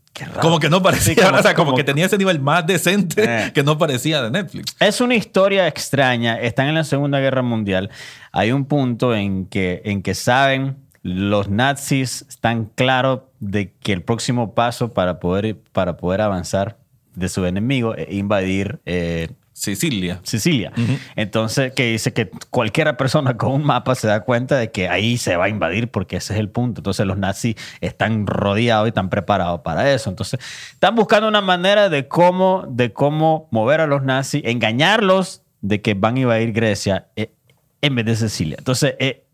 Como 0.43 0.59
que 0.59 0.69
no 0.69 0.83
parecía, 0.83 1.15
Sí, 1.15 1.21
como- 1.21 1.37
o 1.39 1.43
sea, 1.43 1.55
como, 1.55 1.67
como- 1.67 1.77
que 1.77 1.85
tenía 1.85 2.07
ese 2.07 2.19
nivel 2.19 2.41
más 2.41 2.67
decente 2.67 3.25
Eh. 3.27 3.53
que 3.55 3.63
no 3.63 3.79
parecía 3.79 4.23
de 4.23 4.31
Netflix. 4.31 4.75
Es 4.81 5.01
una 5.01 5.15
historia 5.15 5.67
extraña. 5.67 6.39
Están 6.41 6.67
en 6.69 6.75
la 6.75 6.85
Segunda 6.85 7.21
Guerra 7.21 7.43
Mundial. 7.43 7.91
Hay 8.33 8.53
un 8.53 8.65
punto 8.67 9.15
en 9.15 9.47
que, 9.47 9.83
en 9.85 10.03
que 10.03 10.15
saben, 10.15 10.77
los 11.03 11.49
nazis 11.49 12.27
están 12.29 12.67
claros 12.67 13.21
de 13.39 13.73
que 13.81 13.93
el 13.93 14.03
próximo 14.03 14.55
paso 14.55 14.93
para 14.93 15.19
poder, 15.21 15.57
para 15.73 15.97
poder 15.97 16.21
avanzar 16.21 16.77
de 17.15 17.29
su 17.29 17.45
enemigo 17.47 17.95
es 17.95 18.13
invadir 18.13 18.81
eh, 18.87 19.31
Sicilia. 19.61 20.21
Sicilia. 20.23 20.73
Entonces, 21.17 21.75
que 21.75 21.93
dice 21.93 22.15
que 22.15 22.31
cualquier 22.49 22.97
persona 22.97 23.37
con 23.37 23.53
un 23.53 23.63
mapa 23.63 23.95
se 23.95 24.07
da 24.07 24.21
cuenta 24.21 24.57
de 24.57 24.71
que 24.71 24.89
ahí 24.89 25.19
se 25.19 25.37
va 25.37 25.45
a 25.45 25.49
invadir 25.51 25.91
porque 25.91 26.17
ese 26.17 26.33
es 26.33 26.41
el 26.41 26.49
punto. 26.49 26.81
Entonces, 26.81 27.05
los 27.05 27.19
nazis 27.19 27.57
están 27.83 28.27
rodeados 28.27 28.87
y 28.87 28.89
están 28.89 29.11
preparados 29.11 29.61
para 29.61 29.93
eso. 29.93 30.09
Entonces, 30.09 30.41
están 30.73 30.95
buscando 30.95 31.29
una 31.29 31.43
manera 31.43 31.91
de 31.91 32.09
cómo, 32.09 32.65
de 32.71 32.95
cómo 32.95 33.49
mover 33.51 33.83
a 33.83 33.87
los 33.87 34.03
nazis, 34.03 34.41
engañarlos 34.47 35.43
de 35.61 35.83
que 35.83 35.93
van 35.93 36.17
a 36.17 36.21
invadir 36.21 36.53
Grecia 36.53 37.09
eh, 37.15 37.31
en 37.83 37.95
vez 37.97 38.07
de 38.07 38.17
Sicilia. 38.17 38.57
Entonces, 38.59 38.95
eh, 38.99 39.27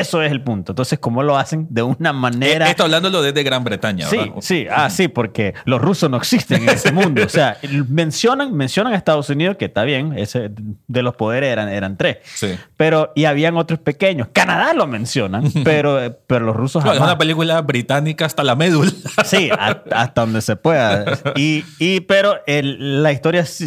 eso 0.00 0.22
es 0.22 0.30
el 0.32 0.42
punto. 0.42 0.72
Entonces, 0.72 0.98
¿cómo 0.98 1.22
lo 1.22 1.36
hacen? 1.36 1.66
De 1.70 1.82
una 1.82 2.12
manera... 2.12 2.66
Eh, 2.66 2.70
Esto 2.70 2.84
hablándolo 2.84 3.22
desde 3.22 3.42
Gran 3.42 3.64
Bretaña, 3.64 4.06
Sí, 4.06 4.16
¿verdad? 4.16 4.34
sí, 4.40 4.66
ah, 4.70 4.90
sí, 4.90 5.08
porque 5.08 5.54
los 5.64 5.80
rusos 5.80 6.10
no 6.10 6.16
existen 6.16 6.62
en 6.62 6.68
ese 6.70 6.92
mundo. 6.92 7.22
O 7.24 7.28
sea, 7.28 7.56
mencionan, 7.88 8.52
mencionan 8.54 8.92
a 8.92 8.96
Estados 8.96 9.28
Unidos, 9.30 9.56
que 9.56 9.66
está 9.66 9.84
bien, 9.84 10.14
ese, 10.18 10.50
de 10.86 11.02
los 11.02 11.14
poderes 11.16 11.50
eran, 11.50 11.68
eran 11.68 11.96
tres. 11.96 12.18
Sí. 12.34 12.54
Pero, 12.76 13.12
y 13.14 13.24
habían 13.24 13.56
otros 13.56 13.78
pequeños. 13.80 14.28
Canadá 14.32 14.72
lo 14.74 14.86
mencionan, 14.86 15.44
pero, 15.64 16.18
pero 16.26 16.44
los 16.44 16.56
rusos 16.56 16.84
es 16.84 17.00
una 17.00 17.16
película 17.18 17.60
británica 17.62 18.24
hasta 18.26 18.42
la 18.44 18.54
médula. 18.56 18.90
Sí, 19.24 19.48
a- 19.50 19.82
hasta 19.92 20.20
donde 20.20 20.40
se 20.42 20.56
pueda. 20.56 21.18
Y, 21.36 21.64
y- 21.78 22.00
pero 22.00 22.40
el- 22.46 23.02
la 23.02 23.12
historia 23.12 23.44
sí, 23.46 23.66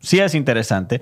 sí 0.00 0.18
es 0.20 0.34
interesante 0.34 1.00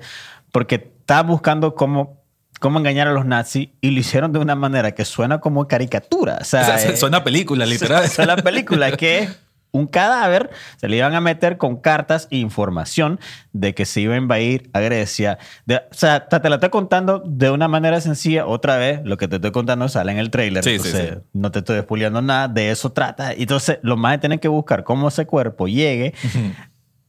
porque 0.51 0.75
está 0.75 1.21
buscando 1.23 1.75
cómo, 1.75 2.20
cómo 2.61 2.77
engañar 2.77 3.07
a 3.07 3.11
los 3.11 3.25
nazis 3.25 3.69
y 3.81 3.89
lo 3.89 3.99
hicieron 3.99 4.31
de 4.31 4.37
una 4.39 4.53
manera 4.55 4.91
que 4.93 5.03
suena 5.03 5.39
como 5.41 5.67
caricatura. 5.67 6.37
O 6.39 6.43
sea, 6.45 6.61
O 6.75 6.77
sea, 6.77 6.91
eh, 6.91 6.95
suena 6.95 7.17
a 7.17 7.23
película, 7.23 7.65
literal. 7.65 8.03
es 8.05 8.17
la 8.19 8.37
película, 8.37 8.91
que 8.97 9.27
un 9.71 9.87
cadáver, 9.87 10.51
se 10.77 10.87
le 10.87 10.97
iban 10.97 11.15
a 11.15 11.21
meter 11.21 11.57
con 11.57 11.77
cartas 11.77 12.27
e 12.29 12.37
información 12.37 13.19
de 13.51 13.73
que 13.73 13.85
se 13.85 14.01
iba 14.01 14.13
a 14.13 14.17
invadir 14.17 14.69
a 14.73 14.79
Grecia. 14.79 15.39
De- 15.65 15.77
o 15.77 15.93
sea, 15.93 16.27
te, 16.27 16.49
la 16.49 16.55
estoy 16.55 16.69
contando 16.69 17.23
de 17.25 17.49
una 17.49 17.67
manera 17.67 17.99
sencilla. 17.99 18.45
Otra 18.45 18.77
vez, 18.77 19.01
lo 19.05 19.17
que 19.17 19.27
te 19.27 19.37
estoy 19.37 19.51
contando 19.51 19.89
sale 19.89 20.11
en 20.11 20.19
el 20.19 20.29
trailer. 20.29 20.63
Sí, 20.63 20.71
entonces, 20.71 21.09
sí. 21.15 21.19
no 21.33 21.51
te 21.51 21.59
estoy 21.59 21.77
despuliando 21.77 22.21
nada. 22.21 22.47
De 22.47 22.69
eso 22.69 22.91
trata. 22.91 23.33
Entonces, 23.33 23.79
los 23.81 23.97
más 23.97 24.19
tienen 24.19 24.37
que 24.37 24.49
buscar 24.49 24.83
cómo 24.83 25.07
ese 25.07 25.25
cuerpo 25.25 25.67
llegue. 25.67 26.13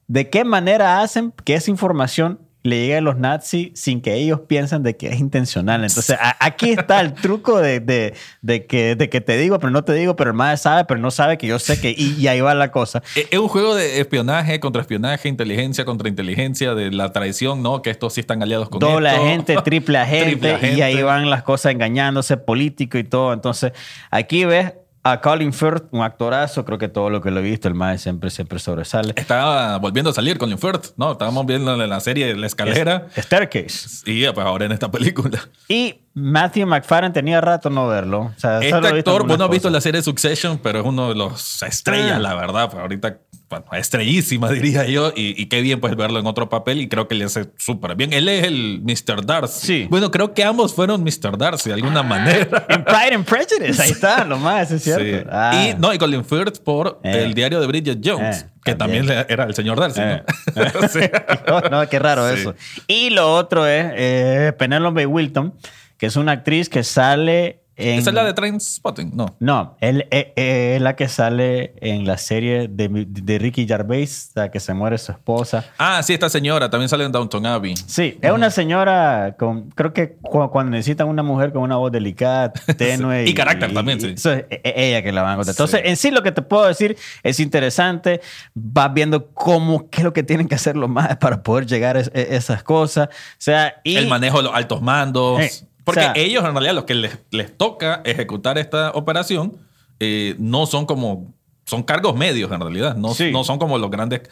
¿De 0.06 0.30
qué 0.30 0.44
manera 0.44 1.00
hacen 1.02 1.34
que 1.44 1.54
esa 1.54 1.70
información 1.70 2.38
le 2.64 2.76
llegue 2.80 2.96
a 2.98 3.00
los 3.00 3.16
nazis 3.18 3.70
sin 3.74 4.00
que 4.00 4.14
ellos 4.14 4.40
piensen 4.46 4.82
de 4.82 4.96
que 4.96 5.08
es 5.08 5.18
intencional? 5.20 5.84
Entonces, 5.84 6.16
aquí 6.38 6.70
está 6.70 7.00
el 7.00 7.12
truco 7.14 7.58
de, 7.58 7.80
de- 7.80 8.14
de 8.40 8.66
que, 8.66 8.94
de 8.96 9.08
que 9.08 9.20
te 9.20 9.36
digo, 9.36 9.58
pero 9.58 9.70
no 9.70 9.82
te 9.84 9.92
digo, 9.94 10.14
pero 10.16 10.30
el 10.30 10.36
más 10.36 10.62
sabe, 10.62 10.84
pero 10.84 11.00
no 11.00 11.10
sabe 11.10 11.38
que 11.38 11.46
yo 11.46 11.58
sé 11.58 11.80
que... 11.80 11.90
Y, 11.96 12.14
y 12.18 12.28
ahí 12.28 12.40
va 12.40 12.54
la 12.54 12.70
cosa. 12.70 13.02
Es 13.30 13.38
un 13.38 13.48
juego 13.48 13.74
de 13.74 14.00
espionaje 14.00 14.60
contra 14.60 14.80
espionaje, 14.82 15.28
inteligencia 15.28 15.84
contra 15.84 16.08
inteligencia, 16.08 16.74
de 16.74 16.90
la 16.90 17.12
traición, 17.12 17.62
¿no? 17.62 17.82
Que 17.82 17.90
estos 17.90 18.14
sí 18.14 18.20
están 18.20 18.42
aliados 18.42 18.68
con 18.68 18.78
Doble 18.80 19.08
esto. 19.10 19.22
agente, 19.22 19.56
triple 19.64 19.98
agente, 19.98 20.30
Triple 20.32 20.50
y 20.50 20.54
agente. 20.54 20.82
ahí 20.84 21.02
van 21.02 21.30
las 21.30 21.42
cosas 21.42 21.72
engañándose, 21.72 22.36
político 22.36 22.98
y 22.98 23.04
todo. 23.04 23.32
Entonces, 23.32 23.72
aquí 24.10 24.44
ves 24.44 24.72
a 25.04 25.20
Colin 25.20 25.52
Firth, 25.52 25.86
un 25.90 26.02
actorazo, 26.02 26.64
creo 26.64 26.78
que 26.78 26.88
todo 26.88 27.10
lo 27.10 27.20
que 27.20 27.30
lo 27.32 27.40
he 27.40 27.42
visto, 27.42 27.66
el 27.66 27.74
más 27.74 28.00
siempre, 28.00 28.30
siempre 28.30 28.58
sobresale. 28.60 29.12
Estaba 29.16 29.76
volviendo 29.78 30.10
a 30.10 30.12
salir 30.12 30.38
Colin 30.38 30.58
Firth, 30.58 30.90
¿no? 30.96 31.12
Estábamos 31.12 31.44
viendo 31.46 31.74
en 31.82 31.88
la 31.90 31.98
serie 32.00 32.34
La 32.36 32.46
Escalera. 32.46 33.08
Staircase. 33.16 34.08
Y 34.10 34.24
pues 34.30 34.46
ahora 34.46 34.66
en 34.66 34.72
esta 34.72 34.90
película. 34.90 35.40
Y 35.68 35.96
Matthew 36.14 36.66
McFadden 36.66 37.12
tenía 37.12 37.40
rato 37.40 37.68
no 37.70 37.88
verlo. 37.88 38.20
O 38.20 38.34
sea, 38.38 38.60
Este 38.60 38.74
actor, 38.74 39.26
vos 39.26 39.38
no 39.38 39.44
has 39.46 39.50
visto 39.50 39.70
la 39.70 39.80
serie 39.80 40.02
Succession, 40.02 40.58
pero 40.62 40.80
es 40.80 40.86
uno 40.86 41.08
de 41.08 41.14
los 41.16 41.62
estrellas, 41.62 42.12
Ah. 42.16 42.18
la 42.20 42.34
verdad. 42.34 42.70
Pues 42.70 42.80
ahorita, 42.80 43.18
bueno, 43.52 43.66
estrellísima, 43.72 44.50
diría 44.50 44.86
yo. 44.86 45.12
Y, 45.14 45.40
y 45.40 45.46
qué 45.46 45.60
bien, 45.60 45.78
pues, 45.80 45.94
verlo 45.94 46.18
en 46.18 46.26
otro 46.26 46.48
papel. 46.48 46.80
Y 46.80 46.88
creo 46.88 47.06
que 47.06 47.14
le 47.14 47.24
hace 47.26 47.50
súper 47.58 47.94
bien. 47.96 48.12
Él 48.12 48.28
es 48.28 48.44
el 48.44 48.80
Mr. 48.82 49.26
Darcy. 49.26 49.66
Sí. 49.66 49.86
Bueno, 49.90 50.10
creo 50.10 50.32
que 50.32 50.42
ambos 50.42 50.74
fueron 50.74 51.02
Mr. 51.04 51.36
Darcy 51.36 51.68
de 51.68 51.74
alguna 51.74 52.02
manera. 52.02 52.64
En 52.68 52.84
Pride 52.84 53.14
and 53.14 53.24
Prejudice, 53.26 53.82
ahí 53.82 53.90
está, 53.90 54.24
lo 54.28 54.38
más, 54.38 54.70
es 54.70 54.82
cierto. 54.82 55.04
Sí. 55.04 55.26
Ah. 55.30 55.52
Y 55.76 55.80
no, 55.80 55.92
y 55.92 55.98
Colin 55.98 56.24
Firth 56.24 56.58
por 56.64 57.00
Eh. 57.04 57.24
el 57.24 57.34
diario 57.34 57.60
de 57.60 57.66
Bridget 57.66 57.98
Jones, 58.02 58.42
Eh, 58.42 58.50
que 58.64 58.74
también, 58.74 59.06
era 59.28 59.44
el 59.44 59.54
señor 59.54 59.78
Darcy. 59.78 60.00
Eh. 60.02 60.22
¿no? 60.56 60.88
Sí. 60.88 61.00
Oh, 61.48 61.60
no, 61.70 61.88
qué 61.88 61.98
raro 61.98 62.28
eso. 62.28 62.54
Y 62.86 63.10
lo 63.10 63.34
otro 63.34 63.66
es 63.66 63.86
eh, 63.96 64.52
Penelope 64.58 65.04
Wilton, 65.06 65.54
que 65.98 66.06
es 66.06 66.16
una 66.16 66.32
actriz 66.32 66.68
que 66.68 66.82
sale 66.84 67.61
en... 67.76 67.98
Esa 67.98 68.10
es 68.10 68.14
la 68.14 68.24
de 68.24 68.32
Trainspotting, 68.34 69.12
no. 69.14 69.34
No, 69.40 69.76
él 69.80 70.06
eh, 70.10 70.32
eh, 70.36 70.74
es 70.76 70.82
la 70.82 70.94
que 70.96 71.08
sale 71.08 71.74
en 71.80 72.06
la 72.06 72.18
serie 72.18 72.68
de, 72.68 73.06
de 73.08 73.38
Ricky 73.38 73.66
Gervais, 73.66 74.30
la 74.34 74.50
que 74.50 74.60
se 74.60 74.74
muere 74.74 74.98
su 74.98 75.12
esposa. 75.12 75.64
Ah, 75.78 76.02
sí, 76.02 76.12
esta 76.14 76.28
señora 76.28 76.68
también 76.70 76.88
sale 76.88 77.04
en 77.04 77.12
Downton 77.12 77.44
Abbey. 77.46 77.74
Sí, 77.86 78.18
es 78.20 78.30
una 78.32 78.50
señora 78.50 79.36
con, 79.38 79.70
creo 79.70 79.92
que 79.92 80.16
cu- 80.22 80.50
cuando 80.50 80.70
necesitan 80.70 81.08
una 81.08 81.22
mujer 81.22 81.52
con 81.52 81.62
una 81.62 81.76
voz 81.76 81.90
delicada, 81.92 82.52
tenue. 82.76 83.24
Y 83.28 83.34
carácter 83.34 83.72
también, 83.72 84.00
sí. 84.00 84.12
eso 84.16 84.32
es 84.32 84.44
e- 84.50 84.60
e- 84.64 84.88
ella 84.88 85.02
que 85.02 85.12
la 85.12 85.22
van 85.22 85.32
a 85.32 85.36
contar. 85.36 85.52
Entonces, 85.52 85.80
Sí. 85.82 85.88
en 85.88 85.96
sí 85.96 86.10
lo 86.10 86.22
que 86.22 86.32
te 86.32 86.42
puedo 86.42 86.66
decir 86.66 86.96
es 87.22 87.40
interesante. 87.40 88.20
Vas 88.54 88.92
viendo 88.92 89.30
cómo, 89.32 89.88
qué 89.90 89.98
es 89.98 90.04
lo 90.04 90.12
que 90.12 90.22
tienen 90.22 90.46
que 90.48 90.54
hacer 90.54 90.76
los 90.76 90.90
más 90.90 91.16
para 91.16 91.42
poder 91.42 91.66
llegar 91.66 91.96
a 91.96 92.00
es- 92.00 92.10
e- 92.14 92.36
esas 92.36 92.62
cosas. 92.62 93.08
O 93.08 93.12
sea, 93.38 93.74
y... 93.84 93.96
el 93.96 94.08
manejo 94.08 94.38
de 94.38 94.44
los 94.44 94.54
altos 94.54 94.82
mandos. 94.82 95.40
Eh, 95.40 95.50
porque 95.84 96.00
o 96.00 96.02
sea- 96.04 96.12
ellos, 96.16 96.44
en 96.44 96.52
realidad, 96.52 96.74
los 96.74 96.84
que 96.84 96.94
les, 96.94 97.18
les 97.30 97.56
toca 97.56 98.02
ejecutar 98.04 98.58
esta 98.58 98.90
operación, 98.92 99.56
eh, 100.00 100.34
no 100.38 100.66
son 100.66 100.86
como 100.86 101.34
son 101.64 101.84
cargos 101.84 102.16
medios 102.16 102.50
en 102.50 102.60
realidad. 102.60 102.96
No, 102.96 103.14
Sí. 103.14 103.30
no 103.30 103.44
son 103.44 103.58
como 103.60 103.78
los 103.78 103.88
grandes, 103.90 104.22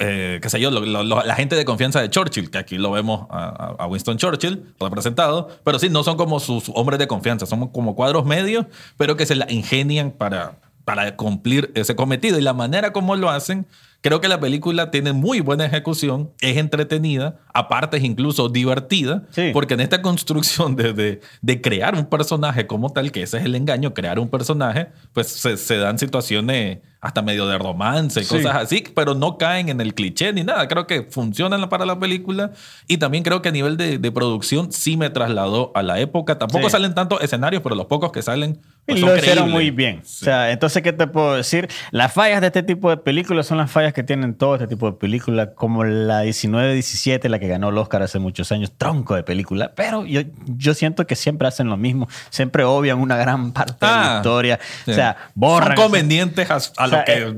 eh, 0.00 0.38
qué 0.42 0.50
sé 0.50 0.60
yo, 0.60 0.70
lo- 0.70 0.80
lo- 0.80 1.04
lo- 1.04 1.22
la 1.24 1.34
gente 1.36 1.54
de 1.56 1.64
confianza 1.64 2.00
de 2.00 2.10
Churchill, 2.10 2.50
que 2.50 2.58
aquí 2.58 2.78
lo 2.78 2.90
vemos 2.90 3.26
a, 3.30 3.44
a- 3.78 3.84
a 3.84 3.86
Winston 3.86 4.16
Churchill 4.18 4.64
representado. 4.80 5.48
Pero 5.64 5.78
sí, 5.78 5.88
no 5.88 6.02
son 6.02 6.16
como 6.16 6.40
sus 6.40 6.70
hombres 6.74 6.98
de 6.98 7.06
confianza. 7.06 7.46
Son 7.46 7.68
como 7.68 7.94
cuadros 7.94 8.24
medios, 8.24 8.66
pero 8.96 9.16
que 9.16 9.24
se 9.24 9.36
la 9.36 9.50
ingenian 9.50 10.10
para, 10.10 10.58
para 10.84 11.16
cumplir 11.16 11.70
ese 11.74 11.94
cometido. 11.94 12.38
Y 12.38 12.42
la 12.42 12.54
manera 12.54 12.92
como 12.92 13.14
lo 13.16 13.30
hacen, 13.30 13.66
creo 14.00 14.20
que 14.20 14.28
la 14.28 14.38
película 14.40 14.90
tiene 14.90 15.12
muy 15.12 15.40
buena 15.40 15.64
ejecución, 15.66 16.30
es 16.40 16.56
entretenida, 16.56 17.40
aparte 17.52 17.96
es 17.96 18.04
incluso 18.04 18.48
divertida, 18.48 19.24
Sí. 19.30 19.50
porque 19.52 19.74
en 19.74 19.80
esta 19.80 20.02
construcción 20.02 20.76
de, 20.76 20.92
de- 20.92 21.20
de 21.42 21.60
crear 21.60 21.94
un 21.96 22.06
personaje 22.06 22.66
como 22.66 22.90
tal, 22.90 23.10
que 23.12 23.22
ese 23.22 23.38
es 23.38 23.44
el 23.44 23.54
engaño, 23.54 23.94
crear 23.94 24.18
un 24.18 24.28
personaje, 24.28 24.88
pues 25.12 25.26
se, 25.28 25.56
se 25.56 25.76
dan 25.78 25.98
situaciones 25.98 26.78
hasta 27.00 27.22
medio 27.22 27.46
de 27.46 27.58
romance 27.58 28.20
y 28.20 28.24
Sí. 28.24 28.36
cosas 28.36 28.56
así, 28.56 28.84
pero 28.94 29.14
no 29.14 29.38
caen 29.38 29.68
en 29.68 29.80
el 29.80 29.94
cliché 29.94 30.32
ni 30.32 30.42
nada. 30.42 30.66
Creo 30.66 30.86
que 30.88 31.04
funcionan 31.04 31.68
para 31.68 31.86
la 31.86 31.98
película 31.98 32.50
y 32.88 32.98
también 32.98 33.22
creo 33.22 33.40
que 33.40 33.50
a 33.50 33.52
nivel 33.52 33.76
de, 33.76 33.98
de 33.98 34.12
producción 34.12 34.72
sí 34.72 34.96
me 34.96 35.08
trasladó 35.08 35.70
a 35.76 35.82
la 35.84 36.00
época. 36.00 36.38
Tampoco 36.38 36.64
Sí. 36.64 36.70
salen 36.72 36.94
tantos 36.94 37.20
escenarios, 37.22 37.62
pero 37.62 37.76
los 37.76 37.86
pocos 37.86 38.10
que 38.10 38.20
salen 38.22 38.60
pues, 38.88 39.00
lo 39.00 39.16
hicieron 39.16 39.44
creíbles. 39.44 39.52
muy 39.54 39.70
bien. 39.70 40.00
Sí. 40.04 40.24
O 40.24 40.24
sea, 40.24 40.50
entonces, 40.50 40.82
¿qué 40.82 40.92
te 40.92 41.06
puedo 41.06 41.34
decir? 41.36 41.68
Las 41.90 42.12
fallas 42.12 42.40
de 42.40 42.48
este 42.48 42.62
tipo 42.62 42.90
de 42.90 42.96
películas 42.96 43.46
son 43.46 43.58
las 43.58 43.70
fallas 43.70 43.92
que 43.92 44.02
tienen 44.02 44.34
todo 44.34 44.54
este 44.54 44.66
tipo 44.66 44.90
de 44.90 44.96
películas, 44.98 45.50
como 45.54 45.84
la 45.84 46.24
19-17, 46.24 47.28
la 47.28 47.38
que 47.38 47.48
ganó 47.48 47.68
el 47.68 47.78
Oscar 47.78 48.02
hace 48.02 48.18
muchos 48.18 48.50
años, 48.52 48.72
tronco 48.76 49.14
de 49.14 49.22
película. 49.22 49.72
Pero 49.74 50.04
yo, 50.06 50.22
yo 50.46 50.74
siento 50.74 51.06
que 51.06 51.16
siempre 51.16 51.48
hacen 51.48 51.68
lo 51.68 51.76
mismo. 51.76 52.08
Siempre 52.30 52.64
obvian 52.64 52.98
una 52.98 53.16
gran 53.16 53.52
parte 53.52 53.74
de 53.86 53.92
la 53.92 54.14
Ah, 54.14 54.16
historia. 54.18 54.58
sí. 54.84 54.90
O 54.90 54.94
sea, 54.94 55.16
borran. 55.34 55.76
Son 55.76 55.84
convenientes 55.86 56.50
a, 56.50 56.54
a 56.54 56.56
O 56.56 56.60
sea, 56.60 56.86
lo 56.86 57.04
que... 57.04 57.12
eh, 57.12 57.36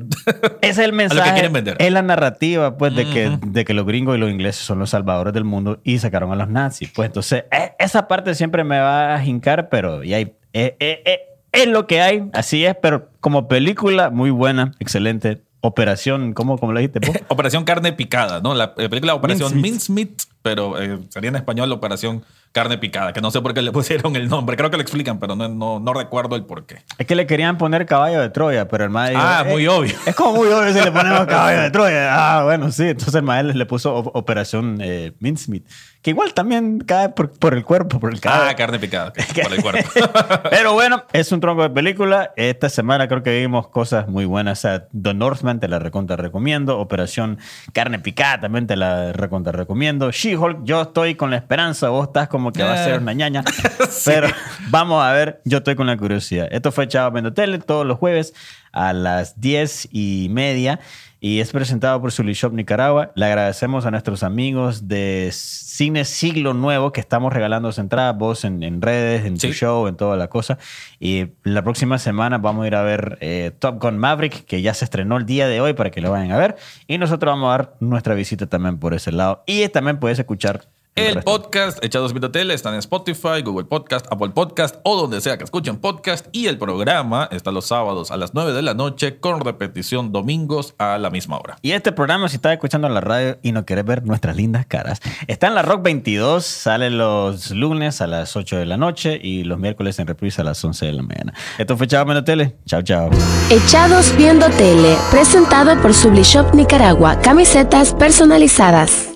es 0.63 0.79
el 0.79 0.93
mensaje. 0.93 1.33
quieren 1.33 1.53
vender. 1.53 1.77
Es 1.79 1.93
la 1.93 2.03
narrativa, 2.03 2.77
pues, 2.79 2.95
de, 2.95 3.05
que, 3.07 3.39
de 3.47 3.65
que 3.65 3.75
los 3.75 3.87
gringos 3.87 4.17
y 4.17 4.19
los 4.21 4.31
ingleses 4.31 4.63
son 4.65 4.79
los 4.79 4.91
salvadores 4.91 5.35
del 5.35 5.45
mundo 5.45 5.81
y 5.85 5.99
sacaron 5.99 6.33
a 6.33 6.37
los 6.37 6.49
nazis. 6.49 6.91
Pues 6.95 7.07
entonces, 7.07 7.45
e- 7.51 7.73
esa 7.79 8.07
parte 8.09 8.35
siempre 8.35 8.65
me 8.65 8.79
va 8.79 9.15
a 9.17 9.25
hincar, 9.25 9.69
pero 9.69 10.05
y 10.05 10.15
hay, 10.15 10.23
eh, 10.53 10.77
eh, 10.81 11.03
eh, 11.05 11.21
es 11.53 11.67
lo 11.67 11.87
que 11.87 12.01
hay, 12.01 12.29
así 12.33 12.65
es, 12.65 12.77
pero 12.81 13.11
como 13.21 13.49
película, 13.49 14.11
muy 14.11 14.31
buena, 14.31 14.73
excelente. 14.81 15.43
Operación, 15.63 16.33
¿cómo, 16.33 16.57
cómo 16.57 16.73
lo 16.73 16.81
dijiste? 16.81 17.01
Operación 17.29 17.65
Carne 17.65 17.93
Picada, 17.93 18.41
¿no? 18.41 18.55
La 18.55 18.73
eh, 18.79 18.89
película 18.89 19.15
Operación 19.15 19.61
Mincemeat. 19.61 20.09
Pero 20.43 20.81
eh, 20.81 20.99
sería 21.11 21.29
en 21.29 21.37
español 21.37 21.71
Operación 21.71 22.25
Carne 22.53 22.79
Picada, 22.79 23.13
que 23.13 23.21
no 23.21 23.31
sé 23.31 23.43
por 23.43 23.53
qué 23.53 23.61
le 23.61 23.71
pusieron 23.73 24.17
el 24.17 24.27
nombre. 24.31 24.57
Creo 24.57 24.71
que 24.71 24.79
lo 24.79 24.83
explican, 24.83 25.19
pero 25.19 25.37
no, 25.37 25.51
no, 25.51 25.79
no 25.79 25.93
recuerdo 25.93 26.35
el 26.35 26.47
por 26.47 26.65
qué. 26.65 26.79
Es 26.97 27.07
que 27.07 27.15
le 27.15 27.27
querían 27.27 27.59
poner 27.59 27.85
caballo 27.85 28.23
de 28.23 28.31
Troya, 28.31 28.69
pero 28.69 28.85
el 28.85 28.91
maestro. 28.91 29.21
Ah, 29.23 29.45
muy 29.47 29.67
obvio. 29.67 29.95
Es 30.07 30.15
como 30.17 30.33
muy 30.37 30.49
obvio 30.49 30.73
si 30.73 30.81
le 30.83 30.91
ponemos 30.93 31.27
caballo 31.27 31.61
de 31.61 31.71
Troya. 31.71 32.09
Ah, 32.39 32.45
bueno, 32.45 32.73
sí. 32.73 32.85
Entonces 32.85 33.15
el 33.17 33.23
maestro 33.23 33.55
le 33.55 33.67
puso 33.67 33.95
op- 33.95 34.17
Operación 34.17 34.79
eh, 34.81 35.13
Mincemeat, 35.21 35.65
que 36.03 36.11
igual 36.11 36.33
también 36.33 36.81
cae 36.81 37.11
por, 37.11 37.31
por 37.31 37.53
el 37.53 37.63
cuerpo, 37.65 38.01
por 38.01 38.11
el 38.11 38.17
Ah, 38.19 38.21
caballo. 38.21 38.57
carne 38.57 38.79
picada, 38.79 39.13
por 39.43 39.53
el 39.53 39.63
cuerpo. 39.63 39.91
Pero 40.51 40.73
bueno, 40.73 41.05
es 41.13 41.31
un 41.31 41.41
tronco 41.41 41.63
de 41.63 41.71
película. 41.71 42.33
Esta 42.37 42.69
semana 42.71 43.07
creo 43.07 43.23
que 43.23 43.39
vimos 43.39 43.69
cosas 43.69 44.09
muy 44.09 44.25
buenas. 44.25 44.59
O 44.59 44.63
sea, 44.63 44.87
The 45.01 45.13
Northman 45.13 45.61
te 45.61 45.69
la 45.69 45.79
recontra 45.79 46.17
recomiendo. 46.17 46.79
Operación 46.79 47.39
Carne 47.75 47.99
Picada 47.99 48.41
también 48.41 48.67
te 48.67 48.77
la 48.77 49.13
recontra 49.13 49.53
recomiendo. 49.53 50.11
She-Hulk, 50.11 50.61
yo 50.65 50.83
estoy 50.83 51.17
con 51.17 51.31
la 51.31 51.37
esperanza. 51.37 51.91
Vos 51.91 52.07
estás 52.07 52.29
como 52.29 52.51
que 52.53 52.63
va 52.63 52.73
a 52.73 52.81
Eh. 52.83 52.85
ser 52.85 53.01
una 53.01 53.13
ñaña. 53.13 53.45
Pero 54.07 54.29
vamos 54.69 55.05
a 55.05 55.13
ver, 55.13 55.43
yo 55.45 55.59
estoy 55.59 55.75
con 55.77 55.87
la 55.87 55.97
curiosidad. 55.99 56.49
Esto 56.51 56.73
fue 56.73 56.89
Chavo 56.89 57.21
Tele 57.33 57.59
todos 57.59 57.85
los 57.87 57.99
jueves 57.99 58.33
a 58.73 58.93
las 58.93 59.41
10 59.41 59.89
y 59.93 60.29
media. 60.31 60.81
Y 61.23 61.41
es 61.41 61.53
presentado 61.53 62.01
por 62.01 62.13
Zulishop 62.13 62.55
Nicaragua. 62.55 63.13
Le 63.15 63.27
agradecemos 63.27 63.85
a 63.85 63.91
nuestros 63.91 64.23
amigos 64.23 64.89
de 64.89 65.29
Cine 65.33 66.07
Siglo 66.07 66.55
Nuevo 66.55 66.93
que 66.93 67.01
estamos 67.01 67.31
regalando 67.31 67.71
entradas, 67.77 68.17
vos 68.17 68.45
en, 68.45 68.63
en 68.63 68.81
redes, 68.81 69.27
en 69.27 69.37
tu 69.37 69.49
show, 69.49 69.87
en 69.87 69.97
toda 69.97 70.17
la 70.17 70.29
cosa. 70.29 70.57
Y 70.99 71.27
la 71.43 71.63
próxima 71.63 71.99
semana 71.99 72.39
vamos 72.39 72.65
a 72.65 72.69
ir 72.69 72.75
a 72.75 72.83
ver 72.83 73.19
eh, 73.21 73.53
Top 73.59 73.83
Gun 73.83 73.99
Maverick, 73.99 74.47
que 74.47 74.63
ya 74.63 74.73
se 74.73 74.87
estrenó 74.87 75.19
el 75.19 75.27
día 75.27 75.47
de 75.47 75.61
hoy 75.61 75.75
para 75.75 75.91
que 75.91 76.01
lo 76.01 76.11
vayan 76.11 76.33
a 76.33 76.39
ver. 76.39 76.57
Y 76.87 76.97
nosotros 76.97 77.33
vamos 77.33 77.49
a 77.49 77.59
dar 77.59 77.75
nuestra 77.81 78.15
visita 78.15 78.47
también 78.47 78.79
por 78.79 78.95
ese 78.95 79.13
lado. 79.13 79.43
Y 79.47 79.69
también 79.69 79.99
puedes 79.99 80.19
escuchar 80.19 80.69
El 80.97 81.23
podcast 81.23 81.83
Echados 81.85 82.13
Viendo 82.13 82.31
Tele 82.31 82.53
está 82.53 82.71
en 82.71 82.75
Spotify, 82.77 83.43
Google 83.45 83.65
Podcast, 83.65 84.07
Apple 84.11 84.31
Podcast 84.31 84.77
o 84.83 85.01
donde 85.01 85.21
sea 85.21 85.39
que 85.39 85.45
escuchen 85.45 85.79
podcast. 85.79 86.27
Y 86.33 86.47
el 86.47 86.59
programa 86.59 87.29
está 87.31 87.53
los 87.53 87.67
sábados 87.67 88.11
a 88.11 88.17
las 88.17 88.35
9 88.35 88.53
de 88.53 88.63
la 88.63 88.75
noche 88.75 89.19
con 89.19 89.41
repetición 89.41 90.13
domingos 90.13 90.75
a 90.79 90.99
la 90.99 91.11
misma 91.11 91.39
hora. 91.39 91.57
Y 91.63 91.73
este 91.73 91.93
programa, 91.93 92.29
si 92.29 92.37
estás 92.37 92.53
escuchando 92.53 92.89
en 92.89 92.95
la 92.95 93.01
radio 93.01 93.39
y 93.43 93.53
no 93.53 93.65
quieres 93.65 93.85
ver 93.85 94.05
nuestras 94.05 94.37
lindas 94.37 94.67
caras, 94.67 95.01
está 95.27 95.47
en 95.47 95.55
la 95.55 95.63
Rock 95.63 95.83
22, 95.85 96.45
sale 96.45 96.91
los 96.91 97.51
lunes 97.53 98.01
a 98.01 98.07
las 98.07 98.37
8 98.37 98.59
de 98.59 98.67
la 98.67 98.77
noche 98.77 99.19
y 99.23 99.45
los 99.45 99.59
miércoles 99.59 99.99
en 100.01 100.07
reprise 100.07 100.43
a 100.43 100.45
las 100.45 100.63
11 100.63 100.87
de 100.87 100.93
la 100.93 101.03
mañana. 101.03 101.35
Esto 101.57 101.77
fue 101.77 101.87
Chavo 101.87 102.07
Viendo 102.07 102.25
Tele. 102.25 102.57
Chao, 102.67 102.83
chao. 102.83 103.11
Echados 103.49 104.15
Viendo 104.17 104.49
Tele, 104.51 104.97
presentado 105.11 105.81
por 105.81 105.95
Sublishop 105.95 106.53
Nicaragua, 106.53 107.19
camisetas 107.21 107.95
personalizadas. 107.95 109.10